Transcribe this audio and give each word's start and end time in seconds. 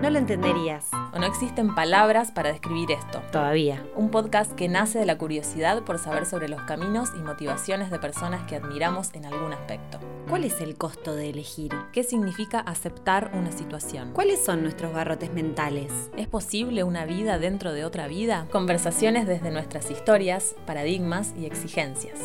No 0.00 0.08
lo 0.08 0.18
entenderías. 0.18 0.88
O 1.12 1.18
no 1.18 1.26
existen 1.26 1.74
palabras 1.74 2.30
para 2.30 2.50
describir 2.50 2.90
esto. 2.90 3.20
Todavía. 3.30 3.84
Un 3.96 4.10
podcast 4.10 4.50
que 4.52 4.66
nace 4.66 4.98
de 4.98 5.04
la 5.04 5.18
curiosidad 5.18 5.82
por 5.82 5.98
saber 5.98 6.24
sobre 6.24 6.48
los 6.48 6.62
caminos 6.62 7.10
y 7.14 7.18
motivaciones 7.18 7.90
de 7.90 7.98
personas 7.98 8.46
que 8.46 8.56
admiramos 8.56 9.12
en 9.12 9.26
algún 9.26 9.52
aspecto. 9.52 9.98
¿Cuál 10.26 10.44
es 10.44 10.62
el 10.62 10.76
costo 10.76 11.14
de 11.14 11.28
elegir? 11.28 11.74
¿Qué 11.92 12.02
significa 12.02 12.60
aceptar 12.60 13.30
una 13.34 13.52
situación? 13.52 14.12
¿Cuáles 14.14 14.42
son 14.42 14.62
nuestros 14.62 14.94
garrotes 14.94 15.34
mentales? 15.34 15.92
¿Es 16.16 16.28
posible 16.28 16.82
una 16.82 17.04
vida 17.04 17.38
dentro 17.38 17.74
de 17.74 17.84
otra 17.84 18.06
vida? 18.06 18.46
Conversaciones 18.50 19.26
desde 19.26 19.50
nuestras 19.50 19.90
historias, 19.90 20.54
paradigmas 20.64 21.34
y 21.38 21.44
exigencias. 21.44 22.18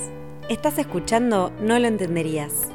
Estás 0.48 0.78
escuchando 0.78 1.52
No 1.60 1.78
lo 1.78 1.88
entenderías. 1.88 2.70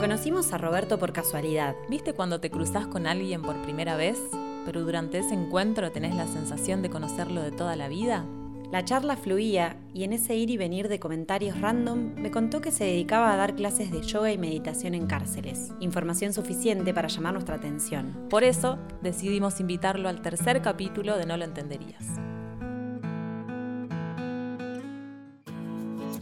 Conocimos 0.00 0.54
a 0.54 0.56
Roberto 0.56 0.98
por 0.98 1.12
casualidad. 1.12 1.76
¿Viste 1.90 2.14
cuando 2.14 2.40
te 2.40 2.50
cruzas 2.50 2.86
con 2.86 3.06
alguien 3.06 3.42
por 3.42 3.60
primera 3.60 3.96
vez, 3.96 4.18
pero 4.64 4.80
durante 4.80 5.18
ese 5.18 5.34
encuentro 5.34 5.92
tenés 5.92 6.14
la 6.14 6.26
sensación 6.26 6.80
de 6.80 6.88
conocerlo 6.88 7.42
de 7.42 7.50
toda 7.50 7.76
la 7.76 7.88
vida? 7.88 8.24
La 8.72 8.82
charla 8.82 9.18
fluía 9.18 9.76
y 9.92 10.04
en 10.04 10.14
ese 10.14 10.36
ir 10.36 10.48
y 10.48 10.56
venir 10.56 10.88
de 10.88 10.98
comentarios 10.98 11.60
random 11.60 12.14
me 12.14 12.30
contó 12.30 12.62
que 12.62 12.70
se 12.70 12.84
dedicaba 12.84 13.30
a 13.30 13.36
dar 13.36 13.54
clases 13.54 13.90
de 13.90 14.00
yoga 14.00 14.32
y 14.32 14.38
meditación 14.38 14.94
en 14.94 15.06
cárceles, 15.06 15.74
información 15.80 16.32
suficiente 16.32 16.94
para 16.94 17.08
llamar 17.08 17.34
nuestra 17.34 17.56
atención. 17.56 18.26
Por 18.30 18.42
eso 18.42 18.78
decidimos 19.02 19.60
invitarlo 19.60 20.08
al 20.08 20.22
tercer 20.22 20.62
capítulo 20.62 21.18
de 21.18 21.26
No 21.26 21.36
lo 21.36 21.44
entenderías. 21.44 22.06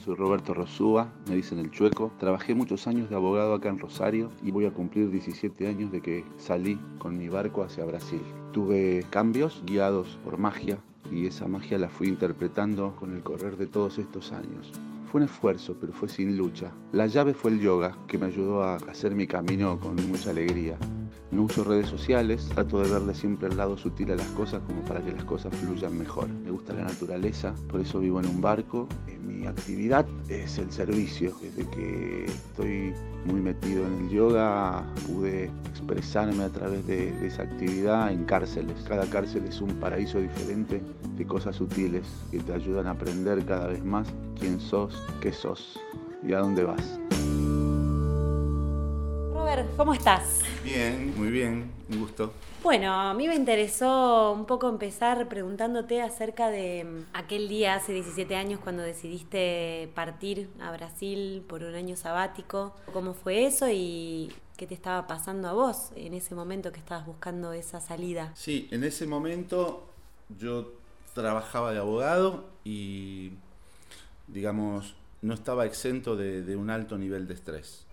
Soy 0.08 0.16
Roberto 0.16 0.54
Rosúa, 0.54 1.12
me 1.28 1.36
dicen 1.36 1.58
el 1.58 1.70
chueco. 1.70 2.10
Trabajé 2.18 2.54
muchos 2.54 2.86
años 2.86 3.10
de 3.10 3.16
abogado 3.16 3.52
acá 3.52 3.68
en 3.68 3.78
Rosario 3.78 4.30
y 4.42 4.50
voy 4.50 4.64
a 4.64 4.70
cumplir 4.70 5.10
17 5.10 5.68
años 5.68 5.92
de 5.92 6.00
que 6.00 6.24
salí 6.38 6.80
con 6.98 7.18
mi 7.18 7.28
barco 7.28 7.62
hacia 7.62 7.84
Brasil. 7.84 8.22
Tuve 8.54 9.04
cambios 9.10 9.62
guiados 9.66 10.18
por 10.24 10.38
magia 10.38 10.78
y 11.12 11.26
esa 11.26 11.46
magia 11.46 11.76
la 11.76 11.90
fui 11.90 12.08
interpretando 12.08 12.96
con 12.96 13.14
el 13.14 13.22
correr 13.22 13.58
de 13.58 13.66
todos 13.66 13.98
estos 13.98 14.32
años. 14.32 14.72
Fue 15.10 15.22
un 15.22 15.24
esfuerzo, 15.24 15.74
pero 15.80 15.94
fue 15.94 16.06
sin 16.06 16.36
lucha. 16.36 16.70
La 16.92 17.06
llave 17.06 17.32
fue 17.32 17.52
el 17.52 17.60
yoga, 17.60 17.96
que 18.06 18.18
me 18.18 18.26
ayudó 18.26 18.62
a 18.62 18.76
hacer 18.76 19.14
mi 19.14 19.26
camino 19.26 19.80
con 19.80 19.96
mucha 20.06 20.30
alegría. 20.30 20.76
No 21.30 21.44
uso 21.44 21.64
redes 21.64 21.88
sociales, 21.88 22.46
trato 22.52 22.82
de 22.82 22.90
verle 22.90 23.14
siempre 23.14 23.48
el 23.48 23.56
lado 23.56 23.78
sutil 23.78 24.12
a 24.12 24.16
las 24.16 24.26
cosas 24.28 24.60
como 24.66 24.82
para 24.82 25.00
que 25.00 25.12
las 25.12 25.24
cosas 25.24 25.56
fluyan 25.56 25.96
mejor. 25.96 26.28
Me 26.28 26.50
gusta 26.50 26.74
la 26.74 26.84
naturaleza, 26.84 27.54
por 27.70 27.80
eso 27.80 28.00
vivo 28.00 28.20
en 28.20 28.26
un 28.26 28.42
barco. 28.42 28.86
Eh, 29.06 29.18
mi 29.18 29.46
actividad 29.46 30.06
es 30.28 30.58
el 30.58 30.70
servicio. 30.70 31.34
Desde 31.40 31.66
que 31.70 32.24
estoy 32.26 32.92
muy 33.24 33.40
metido 33.40 33.86
en 33.86 34.06
el 34.06 34.08
yoga 34.10 34.84
pude 35.06 35.50
expresarme 35.70 36.44
a 36.44 36.48
través 36.48 36.86
de, 36.86 37.26
esa 37.26 37.42
actividad 37.42 38.12
en 38.12 38.24
cárceles. 38.24 38.76
Cada 38.86 39.06
cárcel 39.06 39.44
es 39.46 39.60
un 39.60 39.70
paraíso 39.80 40.18
diferente 40.18 40.80
de 41.16 41.26
cosas 41.26 41.56
sutiles 41.56 42.04
que 42.30 42.40
te 42.40 42.52
ayudan 42.52 42.86
a 42.86 42.92
aprender 42.92 43.44
cada 43.44 43.68
vez 43.68 43.84
más 43.84 44.08
quién 44.38 44.60
sos, 44.60 45.02
qué 45.20 45.32
sos 45.32 45.78
y 46.26 46.32
a 46.32 46.38
dónde 46.38 46.64
vas. 46.64 47.00
¿Cómo 49.76 49.94
estás? 49.94 50.40
Bien, 50.62 51.16
muy 51.16 51.30
bien, 51.30 51.70
un 51.90 52.00
gusto. 52.00 52.32
Bueno, 52.62 52.92
a 52.92 53.14
mí 53.14 53.26
me 53.26 53.34
interesó 53.34 54.32
un 54.32 54.44
poco 54.44 54.68
empezar 54.68 55.28
preguntándote 55.28 56.02
acerca 56.02 56.50
de 56.50 56.84
mm, 56.84 57.16
aquel 57.16 57.48
día 57.48 57.74
hace 57.74 57.92
17 57.92 58.36
años 58.36 58.60
cuando 58.60 58.82
decidiste 58.82 59.90
partir 59.94 60.50
a 60.60 60.70
Brasil 60.72 61.42
por 61.48 61.64
un 61.64 61.74
año 61.74 61.96
sabático. 61.96 62.74
¿Cómo 62.92 63.14
fue 63.14 63.46
eso 63.46 63.68
y 63.70 64.32
qué 64.56 64.66
te 64.66 64.74
estaba 64.74 65.06
pasando 65.06 65.48
a 65.48 65.52
vos 65.52 65.90
en 65.96 66.14
ese 66.14 66.34
momento 66.34 66.72
que 66.72 66.78
estabas 66.78 67.06
buscando 67.06 67.52
esa 67.52 67.80
salida? 67.80 68.32
Sí, 68.34 68.68
en 68.70 68.84
ese 68.84 69.06
momento 69.06 69.88
yo 70.38 70.72
trabajaba 71.14 71.72
de 71.72 71.78
abogado 71.78 72.44
y, 72.64 73.32
digamos, 74.26 74.94
no 75.22 75.34
estaba 75.34 75.66
exento 75.66 76.16
de, 76.16 76.42
de 76.42 76.54
un 76.54 76.70
alto 76.70 76.98
nivel 76.98 77.26
de 77.26 77.34
estrés. 77.34 77.86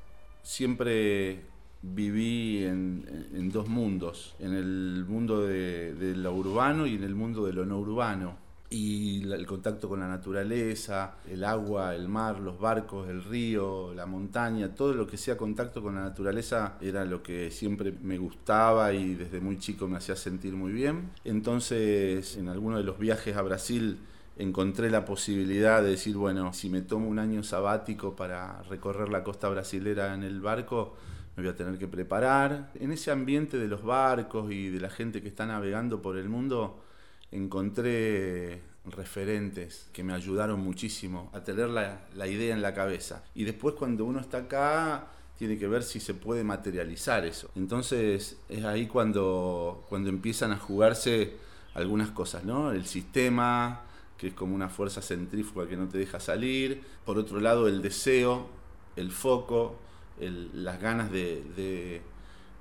Siempre 0.43 1.54
viví 1.93 2.63
en, 2.63 3.49
dos 3.51 3.67
mundos, 3.67 4.35
en 4.39 4.53
el 4.53 5.05
mundo 5.07 5.41
de, 5.45 5.93
de, 5.93 6.15
lo 6.15 6.33
urbano 6.33 6.87
y 6.87 6.95
en 6.95 7.03
el 7.03 7.15
mundo 7.15 7.45
de 7.45 7.53
lo 7.53 7.65
no 7.65 7.79
urbano. 7.79 8.45
Y 8.69 9.21
el 9.31 9.45
contacto 9.45 9.87
con 9.87 9.99
la 9.99 10.07
naturaleza, 10.07 11.17
el 11.29 11.43
agua, 11.43 11.95
el 11.95 12.09
mar, 12.09 12.39
los 12.39 12.59
barcos, 12.59 13.07
el 13.07 13.23
río, 13.23 13.93
la 13.93 14.07
montaña, 14.07 14.73
todo 14.73 14.93
lo 14.93 15.05
que 15.05 15.17
sea 15.17 15.37
contacto 15.37 15.83
con 15.83 15.95
la 15.95 16.01
naturaleza 16.01 16.77
era 16.81 17.05
lo 17.05 17.21
que 17.21 17.51
siempre 17.51 17.93
me 18.01 18.17
gustaba 18.17 18.91
y 18.91 19.13
desde 19.13 19.39
muy 19.39 19.59
chico 19.59 19.87
me 19.87 19.97
hacía 19.97 20.15
sentir 20.15 20.53
muy 20.53 20.71
bien. 20.73 21.11
Entonces, 21.23 22.35
en 22.37 22.49
alguno 22.49 22.77
de 22.77 22.83
los 22.83 22.97
viajes 22.97 23.37
a 23.37 23.43
Brasil, 23.43 23.99
encontré 24.37 24.89
la 24.89 25.05
posibilidad 25.05 25.81
de 25.81 25.91
decir, 25.91 26.17
bueno, 26.17 26.51
si 26.51 26.69
me 26.69 26.81
tomo 26.81 27.07
un 27.07 27.19
año 27.19 27.43
sabático 27.43 28.15
para 28.15 28.63
recorrer 28.63 29.09
la 29.09 29.23
costa 29.23 29.47
brasilera 29.47 30.13
en 30.13 30.23
el 30.23 30.41
barco, 30.41 30.95
me 31.35 31.43
voy 31.43 31.51
a 31.51 31.55
tener 31.55 31.77
que 31.77 31.87
preparar. 31.87 32.71
En 32.75 32.91
ese 32.91 33.11
ambiente 33.11 33.57
de 33.57 33.67
los 33.67 33.83
barcos 33.83 34.51
y 34.51 34.69
de 34.69 34.79
la 34.79 34.89
gente 34.89 35.21
que 35.21 35.27
está 35.27 35.45
navegando 35.45 36.01
por 36.01 36.17
el 36.17 36.29
mundo, 36.29 36.83
encontré 37.31 38.61
referentes 38.85 39.87
que 39.91 40.03
me 40.03 40.13
ayudaron 40.13 40.59
muchísimo 40.59 41.31
a 41.33 41.43
tener 41.43 41.69
la, 41.69 42.01
la, 42.15 42.27
idea 42.27 42.53
en 42.53 42.61
la 42.61 42.73
cabeza. 42.73 43.23
Y 43.33 43.43
después 43.43 43.75
cuando 43.75 44.05
uno 44.05 44.19
está 44.19 44.39
acá, 44.39 45.07
tiene 45.37 45.57
que 45.57 45.67
ver 45.67 45.83
si 45.83 45.99
se 45.99 46.13
puede 46.13 46.43
materializar 46.43 47.25
eso. 47.25 47.49
Entonces 47.55 48.37
es 48.47 48.63
ahí 48.63 48.87
cuando, 48.87 49.85
cuando 49.89 50.09
empiezan 50.09 50.51
a 50.51 50.57
jugarse 50.57 51.33
algunas 51.73 52.11
cosas, 52.11 52.45
¿no? 52.45 52.71
El 52.71 52.85
sistema, 52.85 53.81
que 54.17 54.27
es 54.27 54.33
como 54.33 54.55
una 54.55 54.69
fuerza 54.69 55.01
centrífuga 55.01 55.67
que 55.67 55.75
no 55.75 55.87
te 55.87 55.97
deja 55.97 56.19
salir. 56.19 56.81
Por 57.05 57.17
otro 57.17 57.39
lado, 57.39 57.67
el 57.67 57.81
deseo, 57.81 58.47
el 58.95 59.11
foco, 59.11 59.77
el, 60.19 60.63
las 60.63 60.81
ganas 60.81 61.11
de, 61.11 61.43
de, 61.55 62.01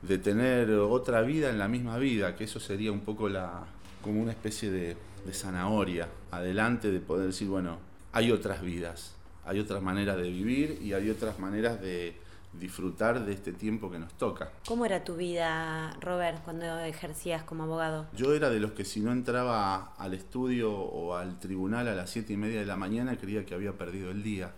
de, 0.03 0.19
tener 0.19 0.71
otra 0.71 1.23
vida 1.23 1.51
en 1.51 1.59
la 1.59 1.69
misma 1.69 1.99
vida, 1.99 2.37
que 2.37 2.45
eso 2.45 2.61
sería 2.61 2.93
un 2.93 3.01
poco 3.01 3.29
la, 3.29 3.65
como 4.03 4.21
una 4.21 4.33
especie 4.33 4.71
de, 4.71 4.97
de 5.25 5.33
zanahoria 5.33 6.09
adelante 6.31 6.91
de 6.91 7.01
poder 7.01 7.27
decir, 7.27 7.49
bueno, 7.49 7.79
hay 8.13 8.31
otras 8.31 8.63
vidas, 8.63 9.15
hay 9.45 9.59
otras 9.59 9.83
maneras 9.83 10.17
de 10.17 10.31
vivir 10.31 10.79
y 10.83 10.93
hay 10.93 11.11
otras 11.11 11.39
maneras 11.39 11.81
de 11.81 12.17
disfrutar 12.59 13.25
de 13.25 13.33
este 13.33 13.53
tiempo 13.53 13.91
que 13.91 13.99
nos 13.99 14.13
toca. 14.15 14.53
¿Cómo 14.67 14.87
era 14.87 15.03
tu 15.03 15.17
vida, 15.17 15.97
Robert, 16.01 16.43
cuando 16.45 16.79
ejercías 16.81 17.43
como 17.43 17.65
abogado? 17.65 18.07
Yo 18.17 18.35
era 18.35 18.51
de 18.51 18.61
los 18.61 18.73
que 18.73 18.85
si 18.85 19.01
no 19.01 19.13
entraba 19.13 19.95
al 19.97 20.15
estudio 20.15 20.73
o 20.73 21.17
al 21.17 21.39
tribunal 21.41 21.89
a 21.89 21.95
las 21.95 22.11
siete 22.11 22.33
y 22.33 22.37
media 22.37 22.61
de 22.61 22.67
la 22.67 22.77
mañana 22.77 23.17
creía 23.17 23.45
que 23.45 23.55
había 23.55 23.73
perdido 23.73 24.11
el 24.11 24.23
día. 24.23 24.53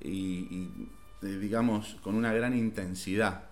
Y, 0.00 0.10
y 0.10 0.88
digamos, 1.30 1.96
con 2.02 2.14
una 2.14 2.32
gran 2.32 2.56
intensidad. 2.56 3.44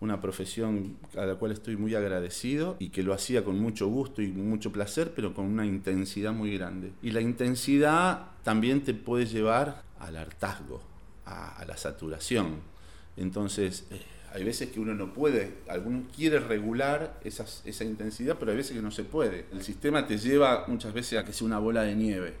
Una 0.00 0.20
profesión 0.20 0.96
a 1.14 1.26
la 1.26 1.34
cual 1.34 1.52
estoy 1.52 1.76
muy 1.76 1.94
agradecido 1.94 2.76
y 2.78 2.88
que 2.88 3.02
lo 3.02 3.12
hacía 3.12 3.44
con 3.44 3.58
mucho 3.58 3.86
gusto 3.88 4.22
y 4.22 4.28
mucho 4.28 4.72
placer, 4.72 5.12
pero 5.14 5.34
con 5.34 5.44
una 5.44 5.66
intensidad 5.66 6.32
muy 6.32 6.56
grande. 6.56 6.92
Y 7.02 7.10
la 7.10 7.20
intensidad 7.20 8.28
también 8.42 8.82
te 8.82 8.94
puede 8.94 9.26
llevar 9.26 9.82
al 9.98 10.16
hartazgo, 10.16 10.80
a, 11.26 11.62
la 11.66 11.76
saturación. 11.76 12.60
Entonces, 13.18 13.84
eh, 13.90 14.00
hay 14.32 14.44
veces 14.44 14.70
que 14.70 14.80
uno 14.80 14.94
no 14.94 15.12
puede, 15.12 15.58
alguno 15.68 16.04
quiere 16.14 16.38
regular 16.38 17.18
esas, 17.24 17.62
esa 17.64 17.84
intensidad, 17.84 18.36
pero 18.38 18.52
hay 18.52 18.56
veces 18.56 18.76
que 18.76 18.82
no 18.82 18.90
se 18.90 19.04
puede. 19.04 19.46
El 19.52 19.62
sistema 19.62 20.06
te 20.06 20.18
lleva 20.18 20.64
muchas 20.68 20.94
veces 20.94 21.18
a 21.18 21.24
que 21.24 21.32
sea 21.32 21.46
una 21.46 21.58
bola 21.58 21.82
de 21.82 21.94
nieve. 21.94 22.34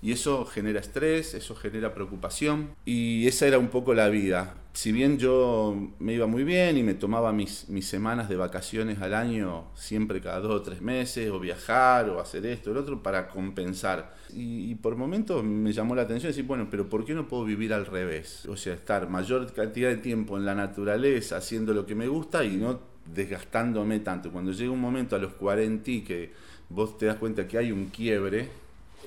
Y 0.00 0.12
eso 0.12 0.44
genera 0.44 0.80
estrés, 0.80 1.34
eso 1.34 1.56
genera 1.56 1.92
preocupación. 1.92 2.70
Y 2.84 3.26
esa 3.26 3.46
era 3.46 3.58
un 3.58 3.68
poco 3.68 3.94
la 3.94 4.08
vida. 4.08 4.54
Si 4.72 4.92
bien 4.92 5.18
yo 5.18 5.90
me 5.98 6.14
iba 6.14 6.26
muy 6.26 6.44
bien 6.44 6.76
y 6.78 6.84
me 6.84 6.94
tomaba 6.94 7.32
mis, 7.32 7.68
mis 7.68 7.86
semanas 7.86 8.28
de 8.28 8.36
vacaciones 8.36 9.00
al 9.00 9.12
año, 9.12 9.64
siempre 9.74 10.20
cada 10.20 10.38
dos 10.38 10.54
o 10.54 10.62
tres 10.62 10.80
meses, 10.80 11.30
o 11.30 11.40
viajar, 11.40 12.08
o 12.10 12.20
hacer 12.20 12.46
esto, 12.46 12.70
o 12.70 12.74
lo 12.74 12.80
otro, 12.80 13.02
para 13.02 13.28
compensar. 13.28 14.14
Y, 14.32 14.74
por 14.76 14.94
momentos 14.94 15.42
me 15.42 15.72
llamó 15.72 15.94
la 15.94 16.02
atención 16.02 16.30
decir, 16.30 16.44
bueno, 16.44 16.68
pero 16.70 16.88
¿por 16.88 17.04
qué 17.04 17.14
no 17.14 17.26
puedo 17.26 17.44
vivir 17.44 17.72
al 17.72 17.86
revés? 17.86 18.46
O 18.46 18.56
sea, 18.56 18.74
estar 18.74 19.08
mayor 19.08 19.52
cantidad 19.52 19.88
de 19.88 19.96
tiempo 19.96 20.36
en 20.36 20.44
la 20.44 20.54
naturaleza, 20.54 21.38
haciendo 21.38 21.74
lo 21.74 21.86
que 21.86 21.94
me 21.94 22.06
gusta 22.06 22.44
y 22.44 22.56
no 22.56 22.78
desgastándome 23.06 24.00
tanto. 24.00 24.30
Cuando 24.30 24.52
llega 24.52 24.70
un 24.70 24.80
momento 24.80 25.16
a 25.16 25.18
los 25.18 25.32
40 25.34 25.90
y 25.90 26.02
que 26.02 26.30
vos 26.68 26.98
te 26.98 27.06
das 27.06 27.16
cuenta 27.16 27.48
que 27.48 27.58
hay 27.58 27.72
un 27.72 27.86
quiebre, 27.86 28.48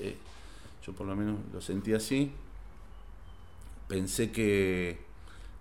eh, 0.00 0.16
yo 0.84 0.92
por 0.92 1.06
lo 1.06 1.14
menos 1.16 1.36
lo 1.52 1.60
sentí 1.60 1.94
así, 1.94 2.32
pensé 3.88 4.32
que, 4.32 4.98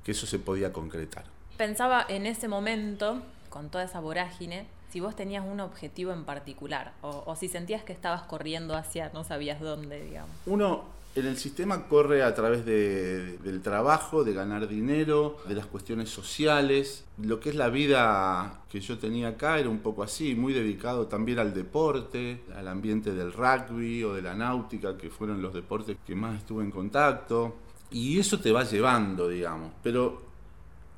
que, 0.04 0.12
eso 0.12 0.26
se 0.26 0.40
podía 0.40 0.74
concretar. 0.74 1.26
Pensaba 1.58 2.06
en 2.08 2.26
ese 2.26 2.48
momento, 2.48 3.22
con 3.50 3.70
toda 3.70 3.84
esa 3.84 4.00
vorágine, 4.00 4.68
si 4.90 5.00
vos 5.00 5.16
tenías 5.16 5.46
un 5.46 5.60
objetivo 5.60 6.12
en 6.12 6.26
particular 6.26 6.94
o, 7.02 7.24
o 7.26 7.36
si 7.36 7.48
sentías 7.48 7.84
que 7.84 7.94
estabas 7.94 8.24
corriendo 8.24 8.76
hacia 8.76 9.10
no 9.14 9.24
sabías 9.24 9.60
dónde, 9.60 10.04
digamos. 10.04 10.36
Uno 10.46 11.01
En 11.14 11.26
el 11.26 11.36
sistema 11.36 11.88
corre 11.90 12.24
a 12.24 12.34
través 12.34 12.66
de- 12.66 13.38
del 13.40 13.62
trabajo, 13.62 14.24
de 14.24 14.34
ganar 14.34 14.70
dinero, 14.70 15.38
de 15.46 15.56
las 15.56 15.66
cuestiones 15.66 16.10
sociales. 16.10 17.04
Lo 17.18 17.42
que 17.42 17.50
es 17.50 17.56
la 17.56 17.68
vida 17.68 18.62
que 18.72 18.80
yo 18.80 18.98
tenía 18.98 19.30
acá 19.30 19.60
era 19.60 19.68
un 19.68 19.80
poco 19.80 20.04
así, 20.04 20.36
muy 20.36 20.54
dedicado 20.54 21.08
también 21.08 21.40
al 21.40 21.54
deporte, 21.54 22.42
al 22.56 22.70
ambiente 22.70 23.12
del 23.14 23.34
rugby 23.34 24.06
o 24.06 24.14
de 24.14 24.22
la 24.22 24.36
náutica, 24.36 24.98
que 24.98 25.10
fueron 25.10 25.42
los 25.42 25.54
deportes 25.54 25.98
que 26.08 26.16
más 26.16 26.38
estuve 26.38 26.64
en 26.64 26.72
contacto. 26.72 27.58
Y 27.92 28.18
eso 28.18 28.40
te 28.40 28.54
va 28.54 28.64
llevando, 28.64 29.28
digamos. 29.28 29.74
Pero 29.84 30.22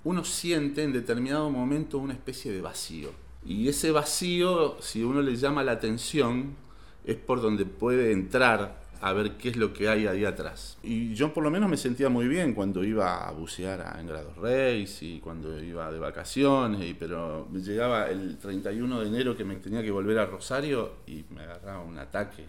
uno 0.04 0.24
siente 0.24 0.84
en 0.84 0.94
determinado 0.94 1.50
momento 1.50 1.98
una 1.98 2.14
especie 2.14 2.52
de 2.52 2.62
vacío. 2.62 3.10
Y 3.44 3.68
ese 3.68 3.90
vacío, 3.90 4.78
si 4.80 5.04
uno 5.04 5.24
le 5.24 5.36
llama 5.38 5.64
la 5.64 5.72
atención, 5.72 6.56
es 7.04 7.16
por 7.16 7.42
donde 7.42 7.66
puede 7.66 8.12
entrar 8.12 8.83
a 9.02 9.14
ver 9.14 9.38
qué 9.38 9.50
es 9.50 9.58
lo 9.58 9.74
que 9.74 9.90
hay 9.90 10.08
ahí 10.08 10.26
atrás. 10.26 10.78
Y 10.82 11.14
yo 11.14 11.34
por 11.34 11.44
lo 11.44 11.52
menos 11.52 11.70
me 11.70 11.78
sentía 11.78 12.10
muy 12.10 12.28
bien 12.28 12.54
cuando 12.54 12.84
iba 12.84 13.28
a 13.28 13.32
bucear 13.32 13.82
a 13.82 14.00
Engrados 14.00 14.38
Reis 14.38 15.04
y 15.04 15.20
cuando 15.20 15.62
iba 15.62 15.92
de 15.92 16.00
vacaciones, 16.00 16.82
y, 16.90 16.94
pero 16.94 17.50
llegaba 17.52 18.10
el 18.10 18.38
31 18.38 19.02
de 19.02 19.08
enero 19.08 19.36
que 19.36 19.44
me 19.44 19.56
tenía 19.58 19.84
que 19.84 19.92
volver 19.92 20.20
a 20.20 20.26
Rosario 20.26 20.94
y 21.06 21.26
me 21.30 21.42
agarraba 21.42 21.84
un 21.84 21.98
ataque. 21.98 22.46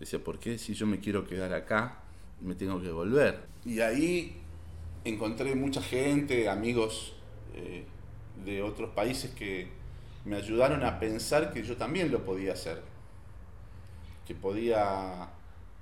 Decía, 0.00 0.18
¿por 0.18 0.38
qué 0.38 0.58
si 0.58 0.74
yo 0.74 0.86
me 0.86 1.00
quiero 1.00 1.26
quedar 1.26 1.52
acá 1.52 2.00
me 2.40 2.54
tengo 2.54 2.80
que 2.80 2.90
volver? 2.90 3.40
Y 3.64 3.80
ahí 3.80 4.36
encontré 5.04 5.54
mucha 5.54 5.82
gente, 5.82 6.48
amigos 6.48 7.14
eh, 7.54 7.84
de 8.44 8.62
otros 8.62 8.90
países 8.90 9.30
que 9.32 9.68
me 10.24 10.36
ayudaron 10.36 10.82
a 10.84 10.98
pensar 10.98 11.52
que 11.52 11.62
yo 11.62 11.76
también 11.76 12.10
lo 12.10 12.24
podía 12.24 12.54
hacer. 12.54 12.82
Que 14.26 14.34
podía 14.34 15.28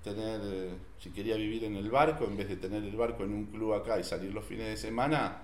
tener, 0.03 0.41
eh, 0.45 0.75
si 0.99 1.11
quería 1.11 1.37
vivir 1.37 1.65
en 1.65 1.77
el 1.77 1.91
barco, 1.91 2.25
en 2.25 2.37
vez 2.37 2.49
de 2.49 2.57
tener 2.57 2.83
el 2.83 2.97
barco 2.97 3.25
en 3.25 3.33
un 3.33 3.47
club 3.47 3.75
acá 3.75 3.99
y 3.99 4.05
salir 4.05 4.33
los 4.33 4.45
fines 4.45 4.67
de 4.67 4.77
semana, 4.77 5.43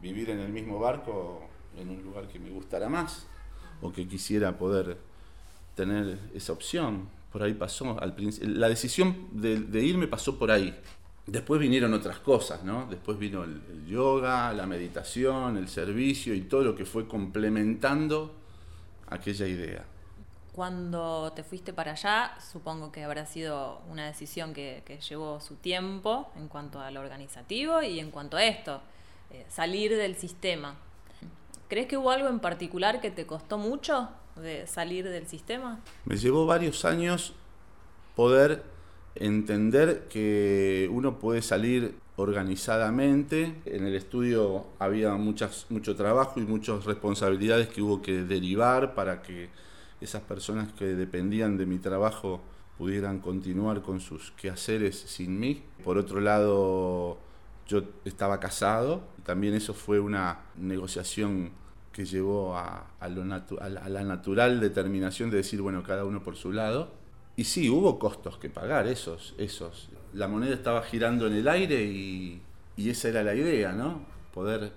vivir 0.00 0.30
en 0.30 0.38
el 0.40 0.52
mismo 0.52 0.78
barco 0.78 1.48
en 1.76 1.90
un 1.90 2.02
lugar 2.02 2.28
que 2.28 2.38
me 2.38 2.50
gustara 2.50 2.88
más 2.88 3.26
o 3.80 3.92
que 3.92 4.06
quisiera 4.06 4.56
poder 4.56 4.98
tener 5.74 6.18
esa 6.34 6.52
opción. 6.52 7.08
Por 7.32 7.42
ahí 7.42 7.54
pasó, 7.54 8.00
al 8.00 8.14
la 8.40 8.68
decisión 8.68 9.28
de, 9.32 9.60
de 9.60 9.84
irme 9.84 10.08
pasó 10.08 10.38
por 10.38 10.50
ahí. 10.50 10.74
Después 11.26 11.60
vinieron 11.60 11.92
otras 11.92 12.20
cosas, 12.20 12.64
¿no? 12.64 12.86
Después 12.88 13.18
vino 13.18 13.44
el, 13.44 13.60
el 13.70 13.86
yoga, 13.86 14.52
la 14.54 14.66
meditación, 14.66 15.58
el 15.58 15.68
servicio 15.68 16.34
y 16.34 16.42
todo 16.42 16.62
lo 16.64 16.74
que 16.74 16.86
fue 16.86 17.06
complementando 17.06 18.34
aquella 19.08 19.46
idea. 19.46 19.84
Cuando 20.58 21.32
te 21.36 21.44
fuiste 21.44 21.72
para 21.72 21.92
allá, 21.92 22.36
supongo 22.40 22.90
que 22.90 23.04
habrá 23.04 23.26
sido 23.26 23.80
una 23.88 24.06
decisión 24.06 24.52
que, 24.52 24.82
llevó 25.08 25.38
su 25.38 25.54
tiempo 25.54 26.32
en 26.36 26.48
cuanto 26.48 26.80
a 26.80 26.90
lo 26.90 26.98
organizativo 26.98 27.80
y 27.80 28.00
en 28.00 28.10
cuanto 28.10 28.36
a 28.36 28.44
esto, 28.44 28.80
eh, 29.30 29.46
salir 29.48 29.94
del 29.94 30.16
sistema. 30.16 30.74
¿Crees 31.68 31.86
que 31.86 31.96
hubo 31.96 32.10
algo 32.10 32.28
en 32.28 32.40
particular 32.40 33.00
que 33.00 33.12
te 33.12 33.24
costó 33.24 33.56
mucho 33.56 34.08
de 34.34 34.66
salir 34.66 35.08
del 35.08 35.28
sistema? 35.28 35.78
Me 36.06 36.16
llevó 36.16 36.44
varios 36.44 36.84
años 36.84 37.34
poder 38.16 38.64
entender 39.14 40.08
que 40.08 40.90
uno 40.90 41.20
puede 41.20 41.40
salir 41.40 41.94
organizadamente. 42.16 43.54
En 43.64 43.86
el 43.86 43.94
estudio 43.94 44.66
había 44.80 45.14
mucho 45.14 45.94
trabajo 45.94 46.40
y 46.40 46.42
muchas 46.42 46.84
responsabilidades 46.84 47.68
que 47.68 47.80
hubo 47.80 48.02
que 48.02 48.24
derivar 48.24 48.96
para 48.96 49.22
que 49.22 49.50
esas 50.00 50.22
personas 50.22 50.72
que 50.72 50.84
dependían 50.86 51.56
de 51.56 51.66
mi 51.66 51.78
trabajo 51.78 52.40
pudieran 52.76 53.20
continuar 53.20 53.82
con 53.82 54.00
sus 54.00 54.30
quehaceres 54.32 54.96
sin 54.98 55.38
mí. 55.38 55.62
Por 55.84 55.98
otro 55.98 56.20
lado, 56.20 57.18
yo 57.66 57.82
estaba 58.04 58.38
casado 58.40 59.02
también 59.28 59.52
eso 59.52 59.74
fue 59.74 60.00
una 60.00 60.40
negociación 60.56 61.50
que 61.92 62.06
llevó 62.06 62.56
a, 62.56 62.86
a 62.98 63.08
la 63.10 64.02
natural 64.02 64.58
determinación 64.58 65.28
de 65.28 65.36
decir, 65.36 65.60
bueno, 65.60 65.82
cada 65.82 66.06
uno 66.06 66.22
por 66.22 66.34
su 66.34 66.50
lado. 66.50 66.92
Y 67.36 67.44
sí, 67.44 67.68
hubo 67.68 67.98
costos 67.98 68.38
que 68.38 68.48
pagar, 68.48 68.86
esos, 68.86 69.34
esos. 69.36 69.90
La 70.14 70.28
moneda 70.28 70.54
estaba 70.54 70.80
girando 70.80 71.26
en 71.26 71.34
el 71.34 71.46
aire 71.46 71.84
y, 71.84 72.40
y 72.74 72.88
esa 72.88 73.10
era 73.10 73.22
la 73.22 73.34
idea, 73.34 73.72
¿no? 73.72 74.00
Poder 74.32 74.72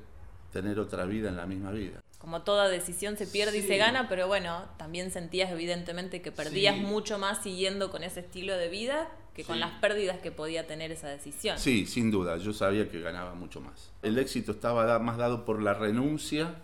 tener 0.51 0.79
otra 0.79 1.05
vida 1.05 1.29
en 1.29 1.37
la 1.37 1.45
misma 1.45 1.71
vida. 1.71 2.01
Como 2.19 2.43
toda 2.43 2.67
decisión 2.69 3.17
se 3.17 3.25
pierde 3.25 3.57
y 3.57 3.61
se 3.63 3.77
gana, 3.77 4.07
pero 4.07 4.27
bueno, 4.27 4.63
también 4.77 5.09
sentías 5.11 5.51
evidentemente 5.51 6.21
que 6.21 6.31
perdías 6.31 6.75
Sí. 6.75 6.81
mucho 6.81 7.17
más 7.17 7.41
siguiendo 7.41 7.89
con 7.89 8.03
ese 8.03 8.19
estilo 8.19 8.55
de 8.57 8.69
vida 8.69 9.09
que 9.33 9.43
con 9.45 9.59
las 9.59 9.71
pérdidas 9.79 10.19
que 10.19 10.29
podía 10.31 10.67
tener 10.67 10.91
esa 10.91 11.07
decisión. 11.07 11.57
Sí, 11.57 11.85
sin 11.85 12.11
duda, 12.11 12.37
yo 12.37 12.51
sabía 12.53 12.89
que 12.89 12.99
ganaba 12.99 13.33
mucho 13.33 13.61
más. 13.61 13.89
El 14.03 14.19
éxito 14.19 14.51
estaba 14.51 14.99
más 14.99 15.17
dado 15.17 15.45
por 15.45 15.61
la 15.63 15.73
renuncia 15.73 16.55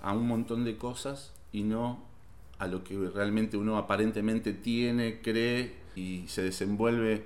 a 0.00 0.12
un 0.14 0.26
montón 0.26 0.64
de 0.64 0.76
cosas 0.76 1.32
y 1.52 1.62
no 1.62 2.02
a 2.58 2.66
lo 2.66 2.82
que 2.82 2.96
realmente 3.14 3.56
uno 3.58 3.76
aparentemente 3.76 4.52
tiene, 4.54 5.20
cree 5.20 5.74
y 5.94 6.24
se 6.28 6.42
desenvuelve 6.42 7.24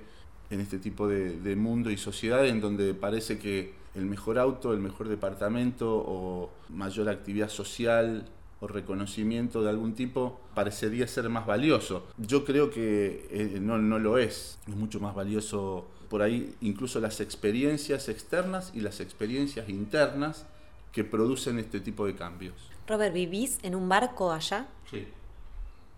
en 0.49 0.59
este 0.59 0.77
tipo 0.79 1.07
de, 1.07 1.39
de 1.39 1.55
mundo 1.55 1.89
y 1.89 1.97
sociedad 1.97 2.45
en 2.45 2.59
donde 2.59 2.93
parece 2.93 3.39
que 3.39 3.73
el 3.95 4.05
mejor 4.05 4.39
auto, 4.39 4.73
el 4.73 4.79
mejor 4.79 5.07
departamento 5.09 5.97
o 5.97 6.49
mayor 6.69 7.09
actividad 7.09 7.49
social 7.49 8.25
o 8.59 8.67
reconocimiento 8.67 9.63
de 9.63 9.69
algún 9.69 9.93
tipo 9.95 10.39
parecería 10.53 11.07
ser 11.07 11.27
más 11.29 11.45
valioso. 11.45 12.05
Yo 12.17 12.45
creo 12.45 12.69
que 12.69 13.27
eh, 13.31 13.59
no, 13.59 13.77
no 13.79 13.97
lo 13.99 14.17
es. 14.17 14.59
Es 14.67 14.75
mucho 14.75 14.99
más 14.99 15.15
valioso 15.15 15.87
por 16.09 16.21
ahí 16.21 16.55
incluso 16.61 16.99
las 16.99 17.19
experiencias 17.21 18.07
externas 18.09 18.71
y 18.75 18.81
las 18.81 18.99
experiencias 18.99 19.67
internas 19.69 20.45
que 20.91 21.03
producen 21.03 21.57
este 21.57 21.79
tipo 21.79 22.05
de 22.05 22.15
cambios. 22.15 22.53
Robert, 22.87 23.13
¿vivís 23.13 23.59
en 23.63 23.75
un 23.75 23.87
barco 23.89 24.31
allá 24.31 24.67
Sí. 24.89 25.07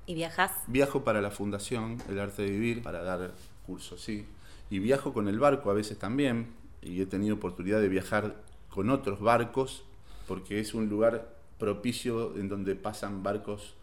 y 0.05 0.13
viajás? 0.13 0.51
Viajo 0.67 1.03
para 1.03 1.19
la 1.21 1.31
Fundación 1.31 1.97
El 2.09 2.19
Arte 2.19 2.43
de 2.43 2.51
Vivir 2.51 2.81
para 2.83 3.01
dar 3.03 3.31
cursos, 3.65 4.01
sí. 4.01 4.25
Y 4.69 4.79
viajo 4.79 5.13
con 5.13 5.27
el 5.27 5.39
barco 5.39 5.69
a 5.71 5.73
veces 5.73 5.97
también. 5.99 6.53
Y 6.85 7.01
he 7.01 7.05
tenido 7.05 7.35
oportunidad 7.35 7.81
de 7.81 7.89
viajar 7.89 8.35
con 8.69 8.89
otros 8.89 9.19
barcos 9.19 9.83
porque 10.27 10.59
es 10.59 10.73
un 10.73 10.89
lugar 10.89 11.33
propicio 11.57 12.35
en 12.37 12.49
donde 12.49 12.75
pasan 12.75 13.23
barcos 13.23 13.75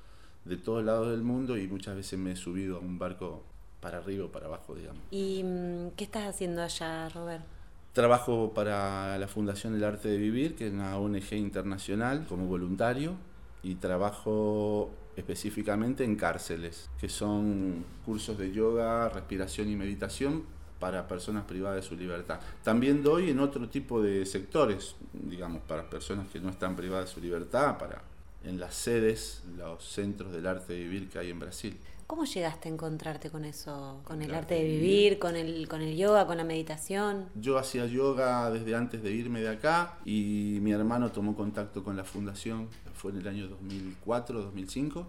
de 0.45 0.57
todos 0.57 0.85
lados 0.85 1.11
del 1.11 1.23
mundo 1.23 1.57
y 1.57 1.67
muchas 1.69 1.97
veces 1.97 2.19
me 2.19 2.33
he 2.33 2.37
subido 2.37 2.77
a 2.77 2.81
un 2.81 2.99
barco 2.99 3.43
para 3.81 3.99
arriba 3.99 4.27
o 4.27 4.29
para 4.29 4.47
abajo, 4.47 4.75
digamos. 4.75 5.03
¿Y 5.11 5.43
mm, 5.43 5.91
qué 5.97 6.05
estás 6.05 6.29
haciendo 6.29 6.63
allá, 6.63 7.09
Robert? 7.09 7.45
Trabajo 7.93 8.53
para 8.55 9.19
la 9.19 9.27
Fundación 9.27 9.75
El 9.75 9.85
Arte 9.85 10.09
de 10.09 10.17
Vivir, 10.17 10.55
que 10.55 10.69
es 10.69 10.73
una 10.73 10.97
ONG 10.97 11.33
internacional, 11.33 12.27
como 12.29 12.47
voluntario, 12.47 13.15
y 13.63 13.75
trabajo 13.77 14.91
específicamente 15.17 16.05
en 16.05 16.17
cárceles, 16.17 16.89
que 17.01 17.09
son 17.09 17.85
cursos 18.05 18.39
de 18.39 18.53
yoga, 18.53 19.09
respiración 19.09 19.69
y 19.69 19.77
meditación 19.77 20.45
para 20.81 21.07
personas 21.07 21.45
privadas 21.45 21.77
de 21.77 21.89
su 21.89 21.95
libertad. 21.95 22.41
También 22.65 23.03
doy 23.05 23.31
en 23.31 23.39
otro 23.39 23.69
tipo 23.69 24.03
de 24.03 24.27
sectores, 24.27 24.97
digamos, 25.13 25.63
para 25.63 25.89
personas 25.89 26.27
que 26.29 26.41
no 26.41 26.49
están 26.49 26.75
privadas 26.75 27.11
de 27.11 27.15
su 27.15 27.21
libertad, 27.21 27.79
para 27.79 28.03
en 28.43 28.59
las 28.59 28.75
sedes, 28.75 29.43
los 29.57 29.85
centros 29.85 30.33
del 30.33 30.47
arte 30.47 30.73
de 30.73 30.81
vivir 30.81 31.09
que 31.11 31.19
hay 31.19 31.31
en 31.31 31.39
Brasil. 31.39 31.79
¿Cómo 32.07 32.25
llegaste 32.25 32.69
a 32.69 32.73
encontrarte 32.73 33.31
con 33.31 33.45
eso? 33.45 34.01
¿Con 34.05 34.23
el 34.23 34.31
El 34.31 34.35
arte 34.35 34.55
arte 34.55 34.65
de 34.65 34.69
de 34.69 34.69
vivir, 34.69 35.19
con 35.21 35.37
el, 35.37 35.69
con 35.69 35.81
el 35.81 35.97
yoga, 35.97 36.27
con 36.27 36.39
la 36.39 36.45
meditación? 36.45 37.27
Yo 37.37 37.57
hacía 37.57 37.87
yoga 37.87 38.51
desde 38.51 38.75
antes 38.75 39.03
de 39.03 39.13
irme 39.13 39.43
de 39.43 39.51
acá 39.51 39.99
y 40.05 40.59
mi 40.61 40.73
hermano 40.73 41.13
tomó 41.13 41.37
contacto 41.37 41.85
con 41.85 41.97
la 41.97 42.03
fundación, 42.03 42.69
fue 42.95 43.13
en 43.13 43.19
el 43.19 43.29
año 43.29 43.47
2004, 43.47 44.43
2005, 44.43 45.07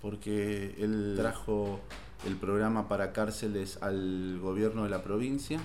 porque 0.00 0.74
él 0.78 1.14
trajo 1.16 1.78
el 2.26 2.36
programa 2.36 2.88
para 2.88 3.12
cárceles 3.12 3.78
al 3.82 4.38
gobierno 4.40 4.84
de 4.84 4.90
la 4.90 5.02
provincia 5.02 5.60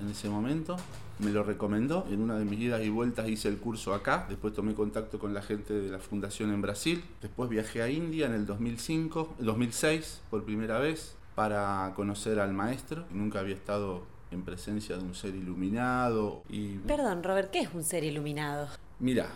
en 0.00 0.08
ese 0.08 0.28
momento. 0.28 0.76
Me 1.18 1.30
lo 1.30 1.42
recomendó, 1.42 2.06
en 2.10 2.20
una 2.20 2.38
de 2.38 2.44
mis 2.44 2.60
idas 2.60 2.82
y 2.82 2.90
vueltas 2.90 3.28
hice 3.28 3.48
el 3.48 3.56
curso 3.56 3.94
acá, 3.94 4.26
después 4.28 4.52
tomé 4.52 4.74
contacto 4.74 5.18
con 5.18 5.32
la 5.32 5.40
gente 5.40 5.72
de 5.72 5.90
la 5.90 5.98
fundación 5.98 6.52
en 6.52 6.60
Brasil, 6.60 7.02
después 7.22 7.48
viajé 7.48 7.80
a 7.80 7.88
India 7.88 8.26
en 8.26 8.34
el 8.34 8.44
2005, 8.44 9.36
2006 9.38 10.20
por 10.28 10.44
primera 10.44 10.78
vez 10.78 11.16
para 11.34 11.92
conocer 11.96 12.38
al 12.38 12.52
maestro, 12.52 13.06
nunca 13.10 13.40
había 13.40 13.54
estado 13.54 14.04
en 14.30 14.42
presencia 14.42 14.96
de 14.98 15.04
un 15.04 15.14
ser 15.14 15.34
iluminado 15.34 16.42
y 16.50 16.76
Perdón, 16.78 17.22
Robert, 17.22 17.50
¿qué 17.50 17.60
es 17.60 17.72
un 17.72 17.82
ser 17.82 18.04
iluminado? 18.04 18.68
Mira, 18.98 19.28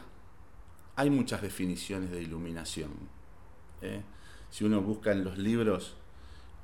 hay 0.96 1.08
muchas 1.08 1.40
definiciones 1.40 2.10
de 2.10 2.22
iluminación. 2.22 2.90
¿eh? 3.80 4.02
Si 4.50 4.64
uno 4.64 4.82
busca 4.82 5.12
en 5.12 5.24
los 5.24 5.38
libros 5.38 5.96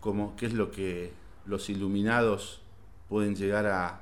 como 0.01 0.37
qué 0.37 0.47
es 0.47 0.53
lo 0.53 0.71
que 0.71 1.13
los 1.45 1.69
iluminados 1.71 2.61
pueden 3.09 3.35
llegar 3.35 3.67
a, 3.67 4.01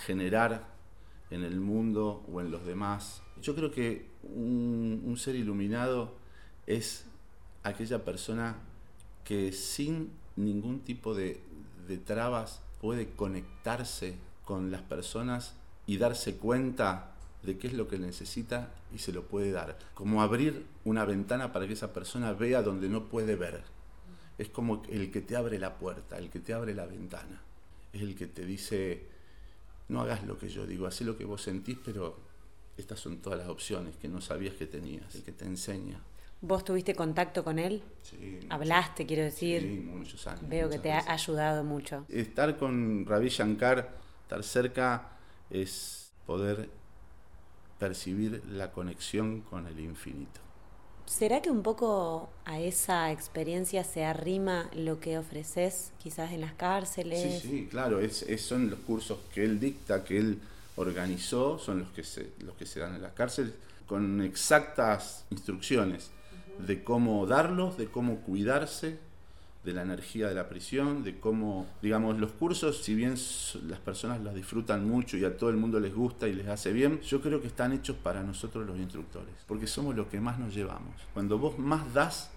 generar 0.00 0.66
en 1.30 1.44
el 1.44 1.60
mundo 1.60 2.22
o 2.30 2.40
en 2.42 2.50
los 2.50 2.64
demás, 2.66 3.22
yo 3.40 3.54
creo 3.54 3.70
que 3.70 4.10
un, 4.22 5.02
un 5.04 5.16
ser 5.16 5.34
iluminado 5.34 6.14
es 6.66 7.06
aquella 7.62 8.04
persona 8.04 8.56
que 9.24 9.52
sin 9.52 10.10
ningún 10.36 10.80
tipo 10.80 11.14
de, 11.14 11.40
de 11.86 11.98
trabas 11.98 12.60
puede 12.80 13.10
conectarse 13.10 14.16
con 14.44 14.70
las 14.70 14.82
personas 14.82 15.54
y 15.86 15.96
darse 15.96 16.36
cuenta 16.36 17.12
de 17.42 17.58
qué 17.58 17.68
es 17.68 17.72
lo 17.72 17.88
que 17.88 17.98
necesita 17.98 18.70
y 18.94 18.98
se 18.98 19.12
lo 19.12 19.24
puede 19.24 19.52
dar. 19.52 19.78
Como 19.94 20.22
abrir 20.22 20.66
una 20.84 21.04
ventana 21.04 21.52
para 21.52 21.66
que 21.66 21.72
esa 21.72 21.92
persona 21.92 22.32
vea 22.32 22.62
donde 22.62 22.88
no 22.88 23.04
puede 23.04 23.36
ver. 23.36 23.62
Es 24.38 24.48
como 24.48 24.82
el 24.88 25.10
que 25.10 25.20
te 25.20 25.36
abre 25.36 25.58
la 25.58 25.76
puerta, 25.78 26.16
el 26.16 26.30
que 26.30 26.38
te 26.38 26.54
abre 26.54 26.74
la 26.74 26.86
ventana. 26.86 27.42
Es 27.92 28.02
el 28.02 28.14
que 28.14 28.26
te 28.26 28.44
dice, 28.44 29.06
no 29.88 30.00
hagas 30.00 30.24
lo 30.24 30.38
que 30.38 30.48
yo 30.48 30.66
digo, 30.66 30.86
haz 30.86 31.00
lo 31.00 31.18
que 31.18 31.24
vos 31.24 31.42
sentís, 31.42 31.76
pero 31.84 32.16
estas 32.76 33.00
son 33.00 33.18
todas 33.18 33.38
las 33.40 33.48
opciones 33.48 33.96
que 33.96 34.08
no 34.08 34.20
sabías 34.20 34.54
que 34.54 34.66
tenías, 34.66 35.14
el 35.14 35.24
que 35.24 35.32
te 35.32 35.44
enseña. 35.44 36.00
¿Vos 36.40 36.64
tuviste 36.64 36.94
contacto 36.94 37.42
con 37.42 37.58
él? 37.58 37.82
Sí, 38.02 38.38
¿Hablaste, 38.48 39.06
quiero 39.06 39.24
decir? 39.24 39.62
Sí, 39.62 39.90
muchos 39.92 40.24
años. 40.28 40.48
Veo 40.48 40.70
que 40.70 40.78
te 40.78 40.92
ha 40.92 41.12
ayudado 41.12 41.64
mucho. 41.64 42.04
Estar 42.08 42.56
con 42.56 43.04
Ravi 43.06 43.28
Shankar, 43.28 43.98
estar 44.22 44.44
cerca, 44.44 45.18
es 45.50 46.12
poder 46.26 46.68
percibir 47.80 48.42
la 48.48 48.70
conexión 48.70 49.40
con 49.40 49.66
el 49.66 49.80
infinito. 49.80 50.40
¿Será 51.08 51.40
que 51.42 51.50
un 51.50 51.62
poco 51.62 52.28
a 52.44 52.60
esa 52.60 53.10
experiencia 53.10 53.82
se 53.82 54.04
arrima 54.04 54.68
lo 54.74 55.00
que 55.00 55.18
ofreces 55.18 55.92
quizás 55.98 56.32
en 56.32 56.42
las 56.42 56.52
cárceles? 56.52 57.42
Sí, 57.42 57.48
sí, 57.48 57.68
claro, 57.70 58.00
es, 58.00 58.22
es- 58.22 58.42
son 58.42 58.70
los 58.70 58.78
cursos 58.80 59.18
que 59.32 59.44
él 59.44 59.58
dicta, 59.58 60.04
que 60.04 60.18
él 60.18 60.38
organizó, 60.76 61.58
son 61.58 61.80
los 61.80 61.88
que 61.90 62.04
se, 62.04 62.32
los 62.40 62.54
que 62.56 62.66
se 62.66 62.80
dan 62.80 62.94
en 62.94 63.02
la 63.02 63.14
cárcel, 63.14 63.54
con 63.86 64.20
exactas 64.22 65.24
instrucciones 65.30 66.10
de 66.58 66.84
cómo 66.84 67.26
darlos, 67.26 67.76
de 67.78 67.86
cómo 67.90 68.20
cuidarse 68.20 68.98
de 69.64 69.72
la 69.72 69.82
energía 69.82 70.28
de 70.28 70.34
la 70.34 70.48
prisión, 70.48 71.02
de 71.04 71.18
cómo, 71.18 71.66
digamos, 71.82 72.18
los 72.18 72.32
cursos, 72.32 72.82
si 72.82 72.94
bien 72.94 73.14
las 73.66 73.78
personas 73.80 74.20
los 74.20 74.34
disfrutan 74.34 74.88
mucho 74.88 75.16
y 75.16 75.24
a 75.24 75.36
todo 75.36 75.50
el 75.50 75.56
mundo 75.56 75.80
les 75.80 75.94
gusta 75.94 76.28
y 76.28 76.32
les 76.34 76.48
hace 76.48 76.72
bien, 76.72 77.00
yo 77.02 77.20
creo 77.20 77.40
que 77.40 77.48
están 77.48 77.72
hechos 77.72 77.96
para 77.96 78.22
nosotros 78.22 78.66
los 78.66 78.78
instructores, 78.78 79.34
porque 79.46 79.66
somos 79.66 79.94
los 79.94 80.06
que 80.06 80.20
más 80.20 80.38
nos 80.38 80.54
llevamos. 80.54 80.94
Cuando 81.12 81.38
vos 81.38 81.58
más 81.58 81.92
das, 81.92 82.30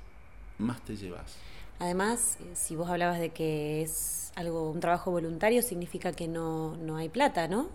más 0.58 0.82
te 0.84 0.98
llevas. 0.98 1.38
Además, 1.80 2.38
eh, 2.42 2.52
si 2.54 2.76
vos 2.76 2.90
hablabas 2.90 3.20
de 3.20 3.30
que 3.30 3.82
es 3.82 4.32
algo, 4.36 4.70
un 4.70 4.80
trabajo 4.80 5.12
voluntario, 5.12 5.62
significa 5.62 6.12
que 6.12 6.28
no, 6.28 6.76
no 6.78 6.98
hay 6.98 7.10
plata, 7.10 7.48
¿no? 7.48 7.70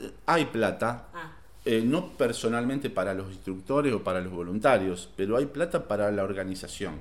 Eh, 0.00 0.12
Hay 0.26 0.46
plata, 0.46 1.08
Ah. 1.14 1.32
Eh, 1.64 1.82
no 1.84 2.16
personalmente 2.16 2.88
para 2.88 3.12
los 3.12 3.30
instructores 3.30 3.92
o 3.92 4.02
para 4.02 4.20
los 4.22 4.32
voluntarios, 4.32 5.10
pero 5.16 5.36
hay 5.36 5.44
plata 5.46 5.86
para 5.86 6.10
la 6.10 6.24
organización. 6.24 6.94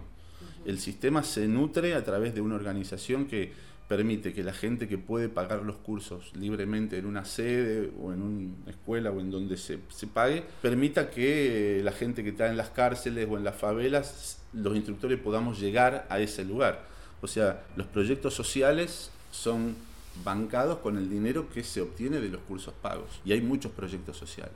El 0.67 0.79
sistema 0.79 1.23
se 1.23 1.47
nutre 1.47 1.95
a 1.95 2.03
través 2.03 2.35
de 2.35 2.41
una 2.41 2.55
organización 2.55 3.25
que 3.25 3.53
permite 3.87 4.33
que 4.33 4.43
la 4.43 4.51
gente 4.51 4.89
que 4.89 4.97
puede 4.97 5.29
pagar 5.29 5.63
los 5.63 5.77
cursos 5.77 6.33
libremente 6.35 6.97
en 6.97 7.05
una 7.05 7.23
sede 7.23 7.89
o 8.01 8.11
en 8.11 8.21
una 8.21 8.69
escuela 8.69 9.11
o 9.11 9.21
en 9.21 9.31
donde 9.31 9.55
se, 9.55 9.77
pague, 10.13 10.43
permita 10.61 11.09
que 11.09 11.79
eh, 11.79 11.83
la 11.83 11.93
gente 11.93 12.21
que 12.21 12.31
está 12.31 12.47
en 12.47 12.57
las 12.57 12.67
cárceles 12.67 13.29
o 13.31 13.37
en 13.37 13.45
las 13.45 13.55
favelas, 13.55 14.41
los 14.51 14.75
instructores 14.75 15.17
podamos 15.21 15.57
llegar 15.57 16.05
a 16.09 16.19
ese 16.19 16.43
lugar. 16.43 16.85
O 17.21 17.27
sea, 17.27 17.63
los 17.77 17.87
proyectos 17.87 18.33
sociales 18.33 19.09
son 19.31 19.73
bancados 20.25 20.79
con 20.79 20.97
el 20.97 21.09
dinero 21.09 21.47
que 21.47 21.63
se 21.63 21.79
obtiene 21.79 22.19
de 22.19 22.27
los 22.27 22.41
cursos 22.41 22.73
pagos. 22.81 23.21
Y 23.23 23.31
hay 23.31 23.39
muchos 23.39 23.71
proyectos 23.71 24.17
sociales 24.17 24.51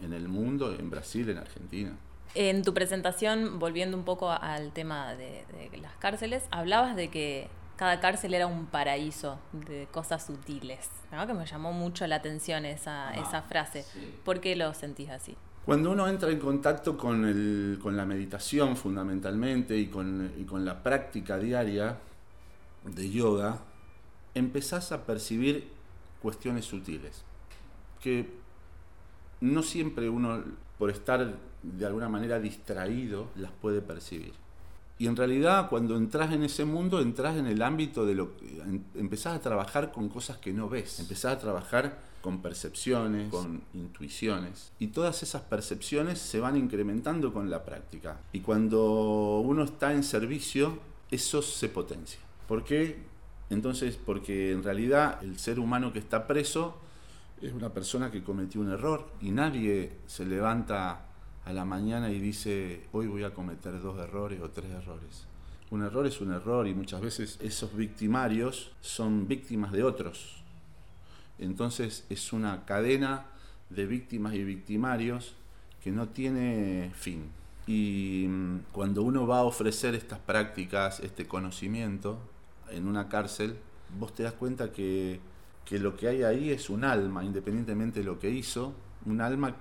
en 0.00 0.12
el 0.12 0.28
mundo, 0.28 0.72
en 0.78 0.90
Brasil, 0.90 1.28
en 1.28 1.38
Argentina. 1.38 1.96
En 2.38 2.62
tu 2.62 2.74
presentación, 2.74 3.58
volviendo 3.58 3.96
un 3.96 4.04
poco 4.04 4.30
al 4.30 4.70
tema 4.72 5.14
de, 5.14 5.46
de 5.70 5.78
las 5.78 5.96
cárceles, 5.96 6.44
hablabas 6.50 6.94
de 6.94 7.08
que 7.08 7.48
cada 7.76 7.98
cárcel 7.98 8.34
era 8.34 8.46
un 8.46 8.66
paraíso 8.66 9.38
de 9.52 9.88
cosas 9.90 10.26
sutiles, 10.26 10.90
¿no? 11.10 11.26
que 11.26 11.32
me 11.32 11.46
llamó 11.46 11.72
mucho 11.72 12.06
la 12.06 12.16
atención 12.16 12.66
esa, 12.66 13.08
Ah, 13.08 13.14
esa 13.16 13.40
frase. 13.42 13.84
sí. 13.84 14.14
¿Por 14.22 14.40
qué 14.40 14.54
lo 14.54 14.74
sentís 14.74 15.08
así? 15.08 15.34
Cuando 15.64 15.90
uno 15.90 16.06
entra 16.08 16.30
en 16.30 16.38
contacto 16.38 16.98
con, 16.98 17.24
el- 17.24 17.78
con 17.82 17.96
la 17.96 18.04
meditación 18.04 18.76
fundamentalmente 18.76 19.74
y 19.78 19.86
con, 19.86 20.30
y 20.38 20.44
con 20.44 20.64
la 20.66 20.82
práctica 20.82 21.38
diaria 21.38 21.96
de 22.84 23.10
yoga, 23.10 23.60
empezás 24.34 24.92
a 24.92 25.06
percibir 25.06 25.70
cuestiones 26.20 26.66
sutiles, 26.66 27.24
que 28.02 28.28
no 29.40 29.62
siempre 29.62 30.08
uno, 30.10 30.44
por 30.78 30.90
estar 30.90 31.34
de 31.62 31.86
alguna 31.86 32.08
manera 32.08 32.38
distraído, 32.38 33.28
las 33.36 33.50
puede 33.52 33.80
percibir. 33.80 34.32
Y 34.98 35.06
en 35.08 35.16
realidad 35.16 35.68
cuando 35.68 35.96
entras 35.96 36.32
en 36.32 36.42
ese 36.42 36.64
mundo, 36.64 37.00
entras 37.00 37.36
en 37.36 37.46
el 37.46 37.60
ámbito 37.60 38.06
de 38.06 38.14
lo 38.14 38.36
que 38.36 38.46
em- 38.60 38.82
empezás 38.94 39.36
a 39.36 39.40
trabajar 39.40 39.92
con 39.92 40.08
cosas 40.08 40.38
que 40.38 40.52
no 40.52 40.68
ves, 40.70 41.00
empezás 41.00 41.34
a 41.34 41.38
trabajar 41.38 41.98
con 42.22 42.40
percepciones, 42.40 43.28
con 43.30 43.62
intuiciones. 43.74 44.72
Y 44.78 44.88
todas 44.88 45.22
esas 45.22 45.42
percepciones 45.42 46.18
se 46.18 46.40
van 46.40 46.56
incrementando 46.56 47.32
con 47.32 47.50
la 47.50 47.64
práctica. 47.64 48.20
Y 48.32 48.40
cuando 48.40 49.40
uno 49.44 49.64
está 49.64 49.92
en 49.92 50.02
servicio, 50.02 50.78
eso 51.10 51.42
se 51.42 51.68
potencia. 51.68 52.18
¿Por 52.48 52.64
qué? 52.64 52.98
Entonces, 53.50 53.96
porque 54.04 54.50
en 54.52 54.64
realidad 54.64 55.22
el 55.22 55.38
ser 55.38 55.60
humano 55.60 55.92
que 55.92 55.98
está 56.00 56.26
preso 56.26 56.78
es 57.42 57.52
una 57.52 57.70
persona 57.70 58.10
que 58.10 58.22
cometió 58.22 58.60
un 58.60 58.70
error 58.70 59.10
y 59.20 59.30
nadie 59.30 59.92
se 60.06 60.24
levanta 60.24 61.06
a 61.44 61.52
la 61.52 61.64
mañana 61.64 62.10
y 62.10 62.18
dice, 62.18 62.86
hoy 62.92 63.06
voy 63.06 63.24
a 63.24 63.34
cometer 63.34 63.80
dos 63.80 63.98
errores 63.98 64.40
o 64.40 64.50
tres 64.50 64.70
errores. 64.70 65.26
Un 65.70 65.82
error 65.82 66.06
es 66.06 66.20
un 66.20 66.32
error 66.32 66.66
y 66.66 66.74
muchas 66.74 67.00
veces 67.00 67.38
esos 67.40 67.74
victimarios 67.74 68.72
son 68.80 69.28
víctimas 69.28 69.72
de 69.72 69.82
otros. 69.82 70.42
Entonces 71.38 72.04
es 72.08 72.32
una 72.32 72.64
cadena 72.64 73.26
de 73.70 73.86
víctimas 73.86 74.34
y 74.34 74.44
victimarios 74.44 75.34
que 75.82 75.92
no 75.92 76.08
tiene 76.08 76.90
fin. 76.94 77.30
Y 77.66 78.26
mm, 78.28 78.58
cuando 78.72 79.02
uno 79.02 79.26
va 79.26 79.40
a 79.40 79.44
ofrecer 79.44 79.94
estas 79.94 80.18
prácticas, 80.20 81.00
este 81.00 81.26
conocimiento 81.26 82.18
en 82.70 82.88
una 82.88 83.08
cárcel, 83.08 83.56
vos 83.98 84.14
te 84.14 84.22
das 84.22 84.32
cuenta 84.32 84.72
que, 84.72 85.20
que 85.66 85.78
lo 85.78 85.96
que 85.96 86.08
hay 86.08 86.22
ahí 86.22 86.50
es 86.50 86.70
un 86.70 86.84
alma, 86.84 87.24
independientemente 87.24 88.00
de 88.00 88.06
lo 88.06 88.18
que 88.18 88.30
hizo, 88.30 88.72
un 89.04 89.20
alma 89.20 89.56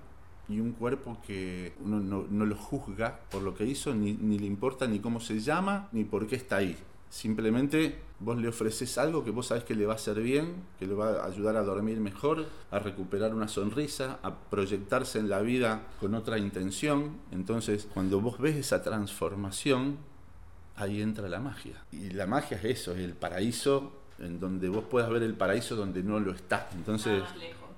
y 0.47 0.59
un 0.59 0.73
cuerpo 0.73 1.17
que 1.25 1.73
uno 1.83 1.99
no, 1.99 2.27
no 2.29 2.45
lo 2.45 2.55
juzga 2.55 3.19
por 3.31 3.41
lo 3.41 3.55
que 3.55 3.65
hizo, 3.65 3.93
ni, 3.93 4.13
ni 4.13 4.37
le 4.37 4.45
importa 4.45 4.87
ni 4.87 4.99
cómo 4.99 5.19
se 5.19 5.39
llama, 5.39 5.89
ni 5.91 6.03
por 6.03 6.27
qué 6.27 6.35
está 6.35 6.57
ahí. 6.57 6.77
Simplemente 7.09 7.99
vos 8.19 8.37
le 8.37 8.47
ofreces 8.47 8.97
algo 8.97 9.23
que 9.23 9.31
vos 9.31 9.47
sabés 9.47 9.63
que 9.63 9.73
le 9.73 9.85
va 9.85 9.93
a 9.93 9.95
hacer 9.95 10.21
bien, 10.21 10.63
que 10.77 10.85
le 10.85 10.93
va 10.93 11.23
a 11.23 11.25
ayudar 11.25 11.55
a 11.55 11.63
dormir 11.63 11.99
mejor, 11.99 12.45
a 12.69 12.79
recuperar 12.79 13.33
una 13.33 13.47
sonrisa, 13.47 14.19
a 14.21 14.35
proyectarse 14.35 15.17
en 15.17 15.29
la 15.29 15.41
vida 15.41 15.87
con 15.99 16.13
otra 16.13 16.37
intención. 16.37 17.17
Entonces, 17.31 17.87
cuando 17.93 18.21
vos 18.21 18.39
ves 18.39 18.55
esa 18.55 18.83
transformación, 18.83 19.97
ahí 20.75 21.01
entra 21.01 21.29
la 21.29 21.39
magia. 21.39 21.83
Y 21.91 22.11
la 22.11 22.27
magia 22.27 22.57
es 22.57 22.65
eso, 22.65 22.91
es 22.91 22.99
el 22.99 23.13
paraíso 23.13 24.04
en 24.19 24.39
donde 24.39 24.69
vos 24.69 24.83
puedas 24.89 25.09
ver 25.09 25.23
el 25.23 25.33
paraíso 25.33 25.75
donde 25.75 26.03
no 26.03 26.19
lo 26.19 26.31
está. 26.31 26.69
Entonces, 26.75 27.23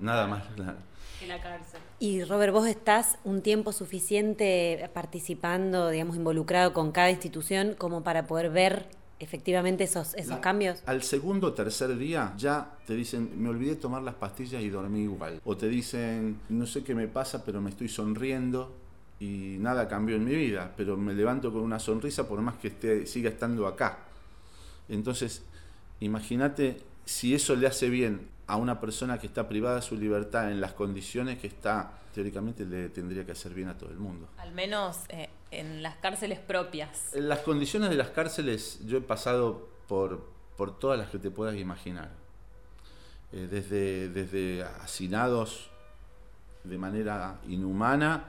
Nada 0.00 0.26
más 0.26 0.46
lejos. 0.46 0.56
nada 0.58 0.76
más. 0.76 0.82
En 1.20 1.28
la 1.28 1.40
cárcel. 1.40 1.80
Y 1.98 2.22
Robert, 2.22 2.52
vos 2.52 2.66
estás 2.68 3.18
un 3.24 3.42
tiempo 3.42 3.72
suficiente 3.72 4.88
participando, 4.94 5.88
digamos, 5.90 6.16
involucrado 6.16 6.72
con 6.72 6.92
cada 6.92 7.10
institución 7.10 7.74
como 7.76 8.04
para 8.04 8.26
poder 8.26 8.50
ver 8.50 8.86
efectivamente 9.20 9.82
esos, 9.82 10.14
esos 10.14 10.28
La- 10.36 10.40
cambios. 10.40 10.80
Al 10.86 11.02
segundo 11.02 11.48
o 11.48 11.52
tercer 11.52 11.96
día 11.98 12.32
ya 12.36 12.70
te 12.86 12.94
dicen, 12.94 13.30
me 13.42 13.48
olvidé 13.48 13.74
tomar 13.74 14.02
las 14.02 14.14
pastillas 14.14 14.62
y 14.62 14.68
dormí 14.70 15.02
igual. 15.02 15.40
O 15.44 15.56
te 15.56 15.68
dicen, 15.68 16.38
no 16.50 16.66
sé 16.66 16.84
qué 16.84 16.94
me 16.94 17.08
pasa, 17.08 17.44
pero 17.44 17.60
me 17.60 17.70
estoy 17.70 17.88
sonriendo 17.88 18.72
y 19.18 19.56
nada 19.58 19.88
cambió 19.88 20.14
en 20.14 20.24
mi 20.24 20.36
vida, 20.36 20.72
pero 20.76 20.96
me 20.96 21.14
levanto 21.14 21.52
con 21.52 21.62
una 21.62 21.80
sonrisa 21.80 22.28
por 22.28 22.40
más 22.40 22.54
que 22.58 22.68
esté, 22.68 23.06
siga 23.06 23.30
estando 23.30 23.66
acá. 23.66 23.98
Entonces, 24.88 25.42
imagínate 26.00 26.82
si 27.04 27.34
eso 27.34 27.56
le 27.56 27.66
hace 27.66 27.88
bien 27.88 28.28
a 28.46 28.56
una 28.56 28.80
persona 28.80 29.18
que 29.18 29.26
está 29.26 29.48
privada 29.48 29.76
de 29.76 29.82
su 29.82 29.96
libertad 29.96 30.50
en 30.50 30.60
las 30.60 30.72
condiciones 30.72 31.38
que 31.38 31.46
está, 31.46 31.92
teóricamente 32.14 32.64
le 32.64 32.88
tendría 32.88 33.24
que 33.24 33.32
hacer 33.32 33.52
bien 33.52 33.68
a 33.68 33.76
todo 33.76 33.90
el 33.90 33.98
mundo. 33.98 34.28
Al 34.38 34.52
menos 34.52 35.00
eh, 35.10 35.28
en 35.50 35.82
las 35.82 35.96
cárceles 35.96 36.38
propias. 36.38 37.14
En 37.14 37.28
las 37.28 37.40
condiciones 37.40 37.90
de 37.90 37.96
las 37.96 38.08
cárceles 38.08 38.80
yo 38.86 38.98
he 38.98 39.00
pasado 39.02 39.68
por, 39.86 40.30
por 40.56 40.78
todas 40.78 40.98
las 40.98 41.10
que 41.10 41.18
te 41.18 41.30
puedas 41.30 41.56
imaginar. 41.56 42.10
Eh, 43.32 43.46
desde, 43.50 44.08
desde 44.08 44.62
hacinados 44.62 45.68
de 46.64 46.78
manera 46.78 47.38
inhumana 47.46 48.24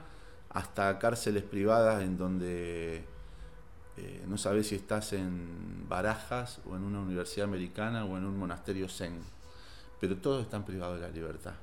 hasta 0.50 0.98
cárceles 0.98 1.42
privadas 1.42 2.02
en 2.02 2.18
donde 2.18 3.04
eh, 4.00 4.24
no 4.26 4.38
sabes 4.38 4.68
si 4.68 4.74
estás 4.74 5.12
en 5.12 5.86
Barajas 5.88 6.60
o 6.68 6.76
en 6.76 6.82
una 6.82 7.00
universidad 7.00 7.48
americana 7.48 8.04
o 8.04 8.16
en 8.16 8.24
un 8.24 8.38
monasterio 8.38 8.88
zen, 8.88 9.20
pero 10.00 10.16
todos 10.16 10.42
están 10.42 10.64
privados 10.64 11.00
de 11.00 11.06
la 11.06 11.12
libertad. 11.12 11.54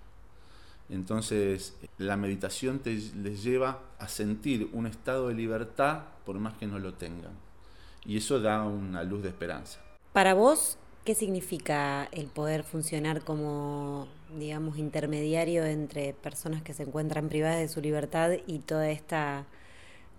Entonces, 0.89 1.75
la 1.97 2.15
meditación 2.15 2.79
te 2.79 2.91
les 2.91 3.43
lleva 3.43 3.79
a 3.99 4.07
sentir 4.07 4.69
un 4.71 4.87
estado 4.87 5.27
de 5.27 5.33
libertad 5.33 6.03
por 6.25 6.39
más 6.39 6.53
que 6.57 6.67
no 6.67 6.79
lo 6.79 6.93
tengan. 6.93 7.33
Y 8.05 8.17
eso 8.17 8.39
da 8.39 8.63
una 8.63 9.03
luz 9.03 9.23
de 9.23 9.29
esperanza. 9.29 9.79
Para 10.13 10.33
vos, 10.33 10.77
¿Qué 11.07 11.15
significa 11.15 12.09
el 12.11 12.25
poder 12.27 12.65
funcionar 12.65 13.21
como, 13.21 14.09
digamos, 14.37 14.77
intermediario 14.77 15.63
entre 15.63 16.11
personas 16.11 16.61
que 16.63 16.73
se 16.73 16.83
encuentran 16.83 17.29
privadas 17.29 17.59
de 17.59 17.69
su 17.69 17.79
libertad 17.79 18.31
y 18.45 18.59
toda 18.59 18.89
esta, 18.89 19.45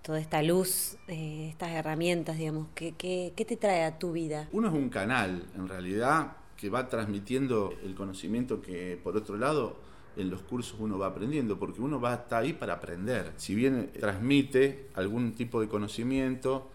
toda 0.03 0.21
esta 0.21 0.43
luz, 0.43 0.97
eh, 1.09 1.49
estas 1.51 1.71
herramientas, 1.71 2.39
digamos? 2.39 2.69
¿qué, 2.75 2.95
¿Qué, 2.97 3.33
qué, 3.37 3.45
te 3.45 3.57
trae 3.57 3.85
a 3.85 3.99
tu 3.99 4.13
vida? 4.13 4.49
Uno 4.53 4.69
es 4.69 4.75
un 4.75 4.89
canal, 4.89 5.45
en 5.57 5.69
realidad, 5.69 6.37
que 6.57 6.71
va 6.71 6.89
transmitiendo 6.89 7.75
el 7.85 7.95
conocimiento 7.95 8.61
que, 8.61 8.99
por 9.03 9.17
otro 9.17 9.37
lado, 9.37 9.77
en 10.17 10.31
los 10.31 10.43
cursos 10.43 10.77
uno 10.81 10.99
va 10.99 11.07
aprendiendo, 11.07 11.59
porque 11.59 11.81
uno 11.81 12.01
va 12.01 12.13
a 12.13 12.15
estar 12.17 12.43
ahí 12.43 12.53
para 12.53 12.75
aprender. 12.75 13.33
Si 13.37 13.55
bien 13.55 13.91
transmite 13.99 14.89
algún 14.95 15.35
tipo 15.35 15.61
de 15.61 15.69
conocimiento, 15.69 16.69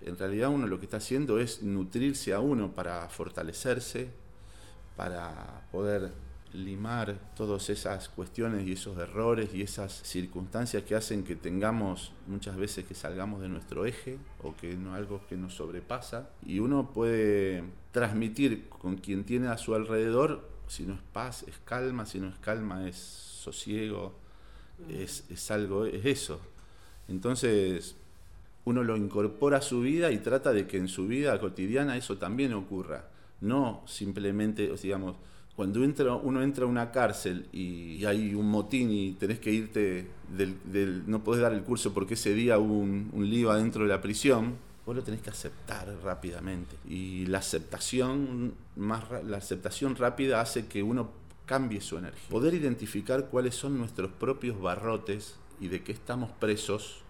en 0.00 0.16
realidad 0.16 0.50
uno 0.50 0.66
lo 0.66 0.78
que 0.78 0.86
está 0.86 0.98
haciendo 0.98 1.40
es 1.40 1.62
nutrirse 1.62 2.32
a 2.32 2.40
uno 2.40 2.72
para 2.72 3.08
fortalecerse, 3.08 4.08
para 4.96 5.66
poder 5.72 6.12
limar 6.54 7.18
todas 7.34 7.68
esas 7.68 8.08
cuestiones 8.08 8.66
y 8.66 8.72
esos 8.72 8.96
errores 8.96 9.50
y 9.52 9.62
esas 9.62 9.92
circunstancias 9.92 10.84
que 10.84 10.94
hacen 10.94 11.24
que 11.24 11.34
tengamos 11.34 12.12
muchas 12.28 12.56
veces 12.56 12.84
que 12.84 12.94
salgamos 12.94 13.40
de 13.40 13.48
nuestro 13.48 13.84
eje 13.84 14.18
o 14.42 14.54
que 14.54 14.76
no 14.76 14.94
algo 14.94 15.20
que 15.28 15.36
nos 15.36 15.54
sobrepasa. 15.54 16.30
Y 16.46 16.60
uno 16.60 16.92
puede 16.92 17.64
transmitir 17.90 18.68
con 18.68 18.96
quien 18.96 19.24
tiene 19.24 19.48
a 19.48 19.58
su 19.58 19.74
alrededor 19.74 20.48
si 20.68 20.84
no 20.84 20.94
es 20.94 21.00
paz 21.12 21.44
es 21.46 21.58
calma 21.64 22.06
si 22.06 22.18
no 22.20 22.28
es 22.28 22.38
calma 22.38 22.88
es 22.88 22.96
sosiego 22.96 24.14
es, 24.88 25.24
es 25.28 25.50
algo 25.50 25.86
es 25.86 26.06
eso. 26.06 26.40
Entonces 27.08 27.96
uno 28.64 28.82
lo 28.82 28.96
incorpora 28.96 29.58
a 29.58 29.62
su 29.62 29.80
vida 29.80 30.10
y 30.12 30.18
trata 30.18 30.52
de 30.52 30.66
que 30.66 30.78
en 30.78 30.88
su 30.88 31.06
vida 31.06 31.38
cotidiana 31.40 31.96
eso 31.96 32.16
también 32.16 32.54
ocurra. 32.54 33.08
No 33.40 33.82
simplemente, 33.86 34.72
digamos, 34.82 35.16
cuando 35.56 35.84
entra, 35.84 36.14
uno 36.14 36.42
entra 36.42 36.64
a 36.64 36.68
una 36.68 36.90
cárcel 36.90 37.48
y 37.52 38.04
hay 38.04 38.34
un 38.34 38.50
motín 38.50 38.90
y 38.90 39.12
tenés 39.12 39.38
que 39.38 39.52
irte, 39.52 40.10
del, 40.36 41.04
no 41.06 41.22
podés 41.22 41.42
dar 41.42 41.52
el 41.52 41.62
curso 41.62 41.94
porque 41.94 42.14
ese 42.14 42.34
día 42.34 42.58
un, 42.58 43.10
un 43.12 43.28
lío 43.30 43.50
adentro 43.50 43.84
de 43.84 43.88
la 43.88 44.00
prisión, 44.00 44.56
vos 44.84 44.96
lo 44.96 45.02
tenés 45.02 45.22
que 45.22 45.30
aceptar 45.30 45.88
rápidamente. 46.02 46.76
Y 46.88 47.26
la 47.26 47.38
aceptación, 47.38 48.54
más, 48.76 49.04
la 49.24 49.36
aceptación 49.36 49.96
rápida 49.96 50.40
hace 50.40 50.66
que 50.66 50.82
uno 50.82 51.10
cambie 51.46 51.80
su 51.80 51.98
energía. 51.98 52.28
Poder 52.30 52.54
identificar 52.54 53.28
cuáles 53.28 53.54
son 53.54 53.78
nuestros 53.78 54.10
propios 54.10 54.60
barrotes 54.60 55.36
y 55.60 55.68
de 55.68 55.82
qué 55.82 55.92
estamos 55.92 56.30
presos 56.32 57.02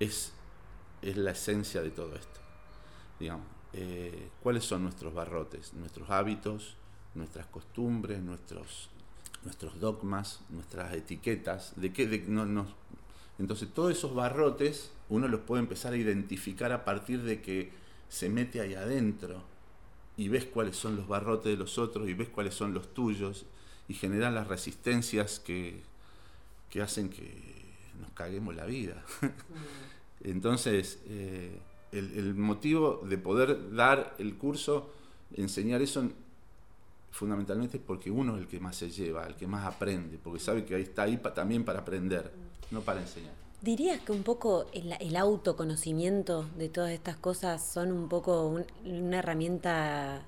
es 0.00 0.32
es 1.02 1.16
la 1.16 1.32
esencia 1.32 1.82
de 1.82 1.90
todo 1.90 2.14
esto. 2.16 2.40
Digamos, 3.18 3.46
eh, 3.72 4.30
¿cuáles 4.42 4.64
son 4.64 4.82
nuestros 4.82 5.14
barrotes? 5.14 5.72
Nuestros 5.74 6.10
hábitos, 6.10 6.76
nuestras 7.18 7.46
costumbres, 7.46 8.20
nuestros, 8.20 8.88
nuestros 9.44 9.78
dogmas, 9.80 10.40
nuestras 10.50 10.94
etiquetas. 10.94 11.72
¿De 11.76 11.92
qué? 11.92 12.06
no, 12.26 12.66
Entonces, 13.38 13.68
todos 13.72 13.92
esos 13.92 14.14
barrotes 14.14 14.92
uno 15.08 15.28
los 15.28 15.40
puede 15.40 15.62
empezar 15.62 15.92
a 15.92 15.96
identificar 15.96 16.72
a 16.72 16.84
partir 16.84 17.22
de 17.22 17.42
que 17.42 17.70
se 18.08 18.28
mete 18.28 18.60
ahí 18.60 18.74
adentro 18.74 19.42
y 20.16 20.28
ves 20.28 20.44
cuáles 20.44 20.76
son 20.76 20.96
los 20.96 21.06
barrotes 21.06 21.52
de 21.52 21.56
los 21.56 21.78
otros 21.78 22.08
y 22.08 22.14
ves 22.14 22.28
cuáles 22.28 22.54
son 22.54 22.74
los 22.74 22.92
tuyos 22.92 23.46
y 23.88 23.94
generan 23.94 24.34
las 24.34 24.48
resistencias 24.48 25.40
que, 25.40 25.82
que 26.70 26.82
hacen 26.82 27.08
que 27.08 27.74
nos 28.00 28.10
caguemos 28.12 28.54
la 28.54 28.66
vida. 28.66 29.02
Entonces, 30.20 31.00
eh, 31.06 31.58
el, 31.92 32.34
motivo 32.34 33.00
de 33.08 33.18
poder 33.18 33.74
dar 33.74 34.14
el 34.18 34.34
curso, 34.36 34.92
enseñar 35.34 35.82
eso, 35.82 36.10
fundamentalmente 37.10 37.78
es 37.78 37.82
porque 37.82 38.10
uno 38.10 38.36
es 38.36 38.42
el 38.42 38.48
que 38.48 38.60
más 38.60 38.76
se 38.76 38.90
lleva, 38.90 39.26
el 39.26 39.34
que 39.34 39.46
más 39.46 39.66
aprende, 39.66 40.18
porque 40.18 40.40
sabe 40.40 40.64
que 40.64 40.74
ahí 40.74 40.82
está 40.82 41.02
ahí 41.02 41.16
también 41.34 41.64
para 41.64 41.80
aprender, 41.80 42.32
no 42.70 42.80
para 42.80 43.00
enseñar. 43.00 43.32
¿Dirías 43.60 44.00
que 44.00 44.12
un 44.12 44.22
poco 44.22 44.66
el, 44.72 45.16
autoconocimiento 45.16 46.44
de 46.56 46.68
todas 46.68 46.92
estas 46.92 47.16
cosas 47.16 47.66
son 47.66 47.90
un 47.90 48.08
poco 48.08 48.62
una 48.84 49.18
herramienta 49.18 50.22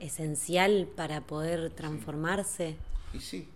esencial 0.00 0.88
para 0.96 1.20
poder 1.20 1.70
transformarse? 1.70 2.76
Y 3.14 3.20
sí, 3.20 3.48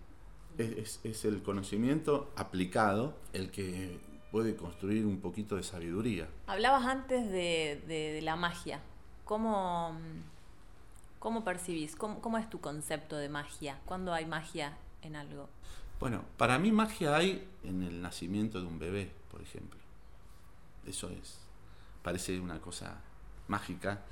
es, 0.59 1.01
es, 1.03 1.25
el 1.25 1.43
conocimiento 1.43 2.31
aplicado 2.37 3.15
el 3.33 3.51
que 3.51 3.99
puede 4.31 4.55
construir 4.57 5.07
un 5.07 5.21
poquito 5.21 5.57
de 5.57 5.63
sabiduría. 5.63 6.29
Hablabas 6.47 6.87
antes 6.87 7.31
de, 7.31 8.21
la 8.23 8.37
magia. 8.37 8.81
¿Cómo, 9.25 9.99
cómo 11.21 11.45
percibís? 11.45 11.95
¿Cómo, 11.95 12.39
es 12.39 12.51
tu 12.51 12.61
concepto 12.61 13.17
de 13.17 13.29
magia? 13.29 13.79
¿Cuándo 13.85 14.13
hay 14.13 14.27
magia 14.27 14.77
en 15.03 15.15
algo? 15.15 15.49
Bueno, 16.01 16.25
para 16.37 16.59
mí 16.59 16.73
magia 16.73 17.15
hay 17.15 17.47
en 17.63 17.85
el 17.85 18.03
nacimiento 18.03 18.61
de 18.61 18.67
un 18.67 18.81
bebé, 18.81 19.13
por 19.31 19.41
ejemplo. 19.41 19.79
Eso 20.85 21.11
es, 21.11 21.39
parece 22.03 22.41
una 22.41 22.59
cosa 22.59 23.01
mágica 23.47 24.03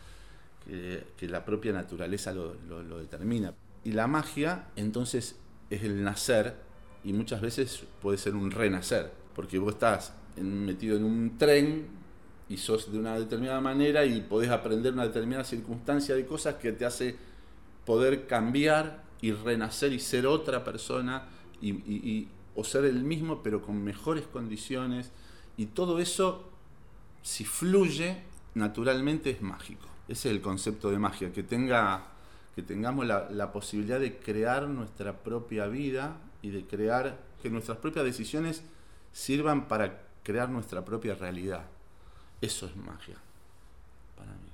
que, 0.64 1.28
la 1.28 1.44
propia 1.44 1.72
naturaleza 1.72 2.32
lo, 2.32 2.54
lo 2.54 2.98
determina. 2.98 3.52
Y 3.82 3.92
la 3.92 4.06
magia, 4.06 4.68
entonces, 4.76 5.40
es 5.70 5.82
el 5.82 6.04
nacer 6.04 6.56
y 7.04 7.12
muchas 7.12 7.40
veces 7.40 7.84
puede 8.02 8.18
ser 8.18 8.34
un 8.34 8.50
renacer 8.50 9.12
porque 9.34 9.58
vos 9.58 9.74
estás 9.74 10.12
metido 10.36 10.96
en 10.96 11.04
un 11.04 11.38
tren 11.38 11.97
y 12.48 12.56
sos 12.56 12.90
de 12.90 12.98
una 12.98 13.18
determinada 13.18 13.60
manera 13.60 14.04
y 14.04 14.20
podés 14.20 14.50
aprender 14.50 14.92
una 14.92 15.04
determinada 15.04 15.44
circunstancia 15.44 16.14
de 16.14 16.26
cosas 16.26 16.56
que 16.56 16.72
te 16.72 16.84
hace 16.84 17.16
poder 17.84 18.26
cambiar 18.26 19.04
y 19.20 19.32
renacer 19.32 19.92
y 19.92 20.00
ser 20.00 20.26
otra 20.26 20.64
persona 20.64 21.28
y, 21.60 22.28
o 22.54 22.64
ser 22.64 22.84
el 22.84 23.02
mismo 23.02 23.42
pero 23.42 23.62
con 23.62 23.82
mejores 23.82 24.26
condiciones 24.26 25.10
y 25.56 25.66
todo 25.66 25.98
eso 25.98 26.48
si 27.22 27.44
fluye 27.44 28.22
naturalmente 28.54 29.30
es 29.30 29.42
mágico 29.42 29.86
ese 30.08 30.28
es 30.28 30.34
el 30.34 30.40
concepto 30.40 30.90
de 30.90 30.98
magia 30.98 31.32
que 31.32 31.42
tenga 31.42 32.06
que 32.54 32.62
tengamos 32.62 33.06
la, 33.06 33.28
la 33.30 33.52
posibilidad 33.52 34.00
de 34.00 34.18
crear 34.18 34.68
nuestra 34.68 35.18
propia 35.18 35.66
vida 35.66 36.16
y 36.42 36.50
de 36.50 36.64
crear 36.64 37.18
que 37.42 37.50
nuestras 37.50 37.78
propias 37.78 38.04
decisiones 38.04 38.62
sirvan 39.12 39.68
para 39.68 40.02
crear 40.22 40.48
nuestra 40.48 40.84
propia 40.84 41.14
realidad. 41.14 41.64
Eso 42.40 42.66
es 42.66 42.76
magia 42.76 43.16
para 44.16 44.32
mí. 44.32 44.48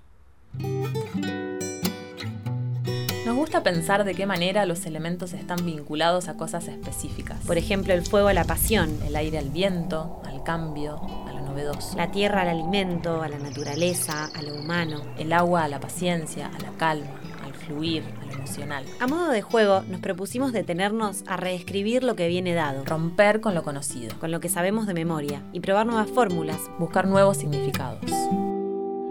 Nos 3.27 3.37
gusta 3.37 3.63
pensar 3.63 4.05
de 4.05 4.15
qué 4.15 4.27
manera 4.27 4.67
los 4.67 4.87
elementos 4.87 5.33
están 5.33 5.65
vinculados 5.65 6.29
a 6.29 6.37
cosas 6.37 6.69
específicas. 6.69 7.45
Por 7.47 7.59
ejemplo, 7.59 7.93
el 7.95 8.05
fuego 8.05 8.29
a 8.29 8.35
la 8.35 8.45
pasión, 8.45 8.99
el 9.07 9.17
aire 9.17 9.39
al 9.39 9.51
viento, 9.51 10.21
al 10.25 10.43
cambio, 10.45 11.01
a 11.27 11.33
lo 11.33 11.41
novedoso. 11.41 11.97
La 11.97 12.11
tierra 12.11 12.43
al 12.43 12.49
alimento, 12.49 13.23
a 13.23 13.29
la 13.29 13.39
naturaleza, 13.39 14.31
a 14.35 14.43
lo 14.43 14.55
humano. 14.55 15.03
El 15.19 15.33
agua 15.33 15.65
a 15.65 15.69
la 15.69 15.81
paciencia, 15.81 16.49
a 16.49 16.59
la 16.59 16.71
calma, 16.77 17.21
fluir, 17.67 18.05
emocional. 18.33 18.85
A 19.01 19.07
modo 19.07 19.31
de 19.31 19.43
juego, 19.43 19.83
nos 19.89 20.01
propusimos 20.01 20.53
detenernos 20.53 21.25
a 21.27 21.37
reescribir 21.37 22.05
lo 22.05 22.17
que 22.17 22.29
viene 22.29 22.55
dado, 22.55 22.85
romper 22.85 23.41
con 23.41 23.55
lo 23.55 23.63
conocido, 23.63 24.19
con 24.19 24.31
lo 24.31 24.41
que 24.41 24.49
sabemos 24.49 24.87
de 24.87 24.95
memoria. 24.95 25.43
Y 25.53 25.61
probar 25.61 25.87
nuevas 25.87 26.11
fórmulas, 26.11 26.59
buscar 26.79 27.07
nuevos 27.07 27.37
significados. 27.37 28.11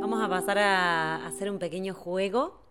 Vamos 0.02 0.22
a 0.24 0.30
pasar 0.30 0.58
a 0.58 1.26
hacer 1.26 1.50
un 1.50 1.60
pequeño 1.60 1.94
juego 1.94 2.63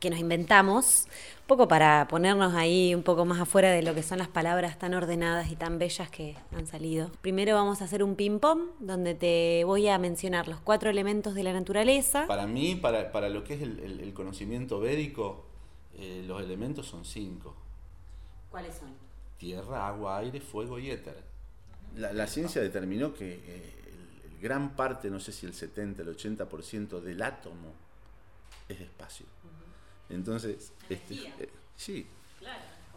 que 0.00 0.10
nos 0.10 0.18
inventamos, 0.18 1.06
un 1.40 1.46
poco 1.46 1.68
para 1.68 2.08
ponernos 2.08 2.54
ahí 2.54 2.94
un 2.94 3.02
poco 3.02 3.24
más 3.24 3.40
afuera 3.40 3.70
de 3.70 3.82
lo 3.82 3.94
que 3.94 4.02
son 4.02 4.18
las 4.18 4.28
palabras 4.28 4.78
tan 4.78 4.94
ordenadas 4.94 5.50
y 5.50 5.56
tan 5.56 5.78
bellas 5.78 6.10
que 6.10 6.36
han 6.52 6.66
salido. 6.66 7.10
Primero 7.20 7.54
vamos 7.54 7.82
a 7.82 7.84
hacer 7.84 8.02
un 8.02 8.16
ping-pong, 8.16 8.60
donde 8.80 9.14
te 9.14 9.62
voy 9.64 9.88
a 9.88 9.98
mencionar 9.98 10.48
los 10.48 10.60
cuatro 10.60 10.90
elementos 10.90 11.34
de 11.34 11.42
la 11.42 11.52
naturaleza. 11.52 12.26
Para 12.26 12.46
mí, 12.46 12.74
para, 12.74 13.12
para 13.12 13.28
lo 13.28 13.44
que 13.44 13.54
es 13.54 13.62
el, 13.62 14.00
el, 14.00 14.12
conocimiento 14.14 14.80
védico, 14.80 15.46
eh, 15.94 16.24
los 16.26 16.42
elementos 16.42 16.86
son 16.86 17.04
cinco. 17.04 17.54
¿Cuáles 18.50 18.74
son? 18.74 18.94
Tierra, 19.38 19.86
agua, 19.86 20.18
aire, 20.18 20.40
fuego 20.40 20.78
y 20.78 20.90
éter. 20.90 21.22
La, 21.96 22.12
la 22.12 22.26
ciencia 22.26 22.60
determinó 22.60 23.14
que 23.14 23.34
eh, 23.34 23.74
el, 23.86 24.40
gran 24.40 24.76
parte, 24.76 25.10
no 25.10 25.20
sé 25.20 25.32
si 25.32 25.46
el 25.46 25.54
70, 25.54 26.02
el 26.02 26.16
80% 26.16 27.00
del 27.00 27.22
átomo 27.22 27.72
es 28.68 28.80
espacio. 28.80 29.26
Entonces, 30.08 30.72
este, 30.88 31.14
eh, 31.14 31.50
sí. 31.76 32.06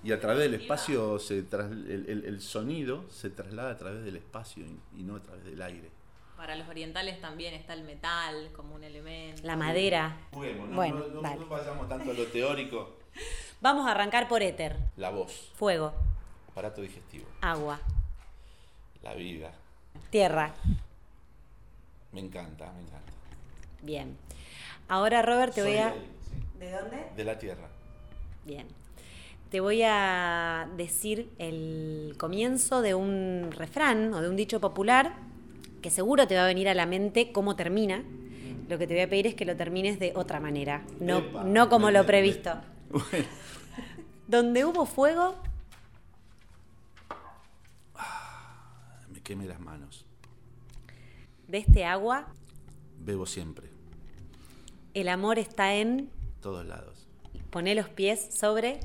Y 0.04 0.14
a 0.14 0.20
través 0.20 0.40
del 0.50 0.54
espacio, 0.54 1.20
se 1.20 1.40
el, 1.40 2.24
el, 2.26 2.42
sonido 2.42 3.10
se 3.10 3.30
traslada 3.30 3.72
a 3.72 3.78
través 3.78 4.04
del 4.06 4.16
espacio 4.16 4.66
y, 4.96 5.04
no 5.04 5.18
a 5.18 5.20
través 5.22 5.44
del 5.44 5.62
aire. 5.62 5.90
Para 6.38 6.56
los 6.56 6.70
orientales 6.70 7.20
también 7.20 7.54
está 7.54 7.74
el 7.74 7.84
metal 7.84 8.50
como 8.56 8.76
un 8.76 8.84
elemento. 8.86 9.42
La 9.44 9.58
madera. 9.58 10.16
Bueno, 10.32 10.68
no, 10.68 11.22
no, 11.22 11.48
vayamos 11.48 11.90
tanto 11.90 12.12
a 12.12 12.14
lo 12.14 12.26
teórico. 12.28 12.98
Vamos 13.62 13.88
a 13.88 13.92
arrancar 13.92 14.30
por 14.30 14.42
éter. 14.42 14.78
La 14.96 15.10
voz. 15.10 15.52
Fuego. 15.56 15.94
Aparato 16.50 16.82
digestivo. 16.82 17.26
Agua. 17.42 17.82
La 19.04 19.14
vida. 19.16 19.52
Tierra. 20.12 20.54
Me 22.14 22.22
encanta, 22.22 22.72
me 22.72 22.82
encanta. 22.84 23.12
Bien. 23.82 24.18
Ahora, 24.88 25.22
Robert, 25.22 25.54
te 25.54 25.62
voy 25.62 25.78
a 25.78 25.94
¿De 26.60 26.72
dónde? 26.72 27.06
De 27.16 27.24
la 27.24 27.38
tierra. 27.40 27.68
Bien. 28.46 28.68
Te 29.50 29.62
voy 29.62 29.82
a 29.84 30.70
decir 30.78 31.30
el 31.40 32.16
comienzo 32.18 32.82
de 32.82 32.94
un 32.94 33.50
refrán 33.52 34.14
o 34.14 34.22
de 34.22 34.30
un 34.30 34.36
dicho 34.36 34.60
popular 34.60 35.16
que 35.82 35.90
seguro 35.90 36.28
te 36.28 36.36
va 36.36 36.44
a 36.44 36.48
venir 36.48 36.68
a 36.70 36.74
la 36.74 36.86
mente 36.86 37.32
cómo 37.32 37.56
termina. 37.56 38.04
Lo 38.68 38.78
que 38.78 38.86
te 38.86 38.94
voy 38.94 39.02
a 39.04 39.10
pedir 39.10 39.26
es 39.26 39.34
que 39.36 39.46
lo 39.46 39.56
termines 39.56 39.98
de 39.98 40.12
otra 40.16 40.40
manera, 40.40 40.84
no, 41.00 41.20
Epa. 41.20 41.44
no 41.44 41.70
como 41.70 41.90
lo 41.92 42.06
previsto. 42.06 42.54
Bueno, 42.92 43.26
Donde 44.28 44.66
hubo 44.66 44.86
fuego, 44.88 45.36
me 49.12 49.22
quemé 49.22 49.46
las 49.46 49.60
manos. 49.60 50.06
de 51.48 51.58
este 51.60 51.86
agua, 51.86 52.28
Bebo 53.00 53.26
siempre, 53.26 53.70
el 54.94 55.08
amor 55.08 55.40
está 55.40 55.74
en 55.76 56.10
todos 56.42 56.66
lados. 56.66 57.08
poner 57.50 57.76
los 57.76 57.90
pies 57.90 58.30
sobre. 58.32 58.80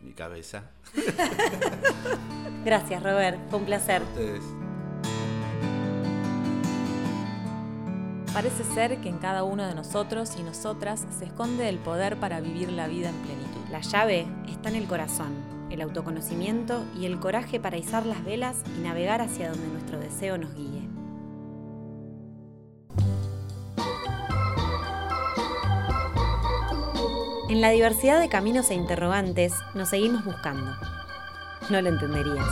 Mi 0.00 0.12
cabeza. 0.12 0.70
Gracias, 2.64 3.02
Robert. 3.02 3.38
Fue 3.50 3.58
un 3.58 3.64
placer. 3.64 4.02
Ustedes. 4.02 4.42
Parece 8.34 8.64
ser 8.64 9.00
que 9.00 9.08
en 9.08 9.18
cada 9.18 9.44
uno 9.44 9.64
de 9.64 9.76
nosotros 9.76 10.34
y 10.36 10.42
nosotras 10.42 11.06
se 11.16 11.26
esconde 11.26 11.68
el 11.68 11.78
poder 11.78 12.16
para 12.16 12.40
vivir 12.40 12.72
la 12.72 12.88
vida 12.88 13.10
en 13.10 13.16
plenitud. 13.16 13.60
La 13.70 13.80
llave 13.80 14.26
está 14.48 14.70
en 14.70 14.74
el 14.74 14.88
corazón, 14.88 15.32
el 15.70 15.80
autoconocimiento 15.80 16.84
y 16.98 17.06
el 17.06 17.20
coraje 17.20 17.60
para 17.60 17.76
izar 17.76 18.04
las 18.06 18.24
velas 18.24 18.56
y 18.76 18.80
navegar 18.82 19.20
hacia 19.20 19.50
donde 19.50 19.68
nuestro 19.68 20.00
deseo 20.00 20.36
nos 20.36 20.52
guíe. 20.52 20.93
En 27.54 27.60
la 27.60 27.70
diversidad 27.70 28.18
de 28.18 28.28
caminos 28.28 28.68
e 28.70 28.74
interrogantes 28.74 29.52
nos 29.74 29.90
seguimos 29.90 30.24
buscando. 30.24 30.76
No 31.70 31.80
lo 31.80 31.88
entenderías. 31.88 32.48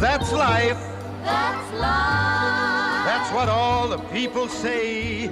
That's 0.00 0.32
life. 0.32 0.76
That's 1.22 1.72
life. 1.74 3.04
That's 3.06 3.32
what 3.32 3.48
all 3.48 3.88
the 3.88 3.98
people 4.12 4.48
say. 4.48 5.30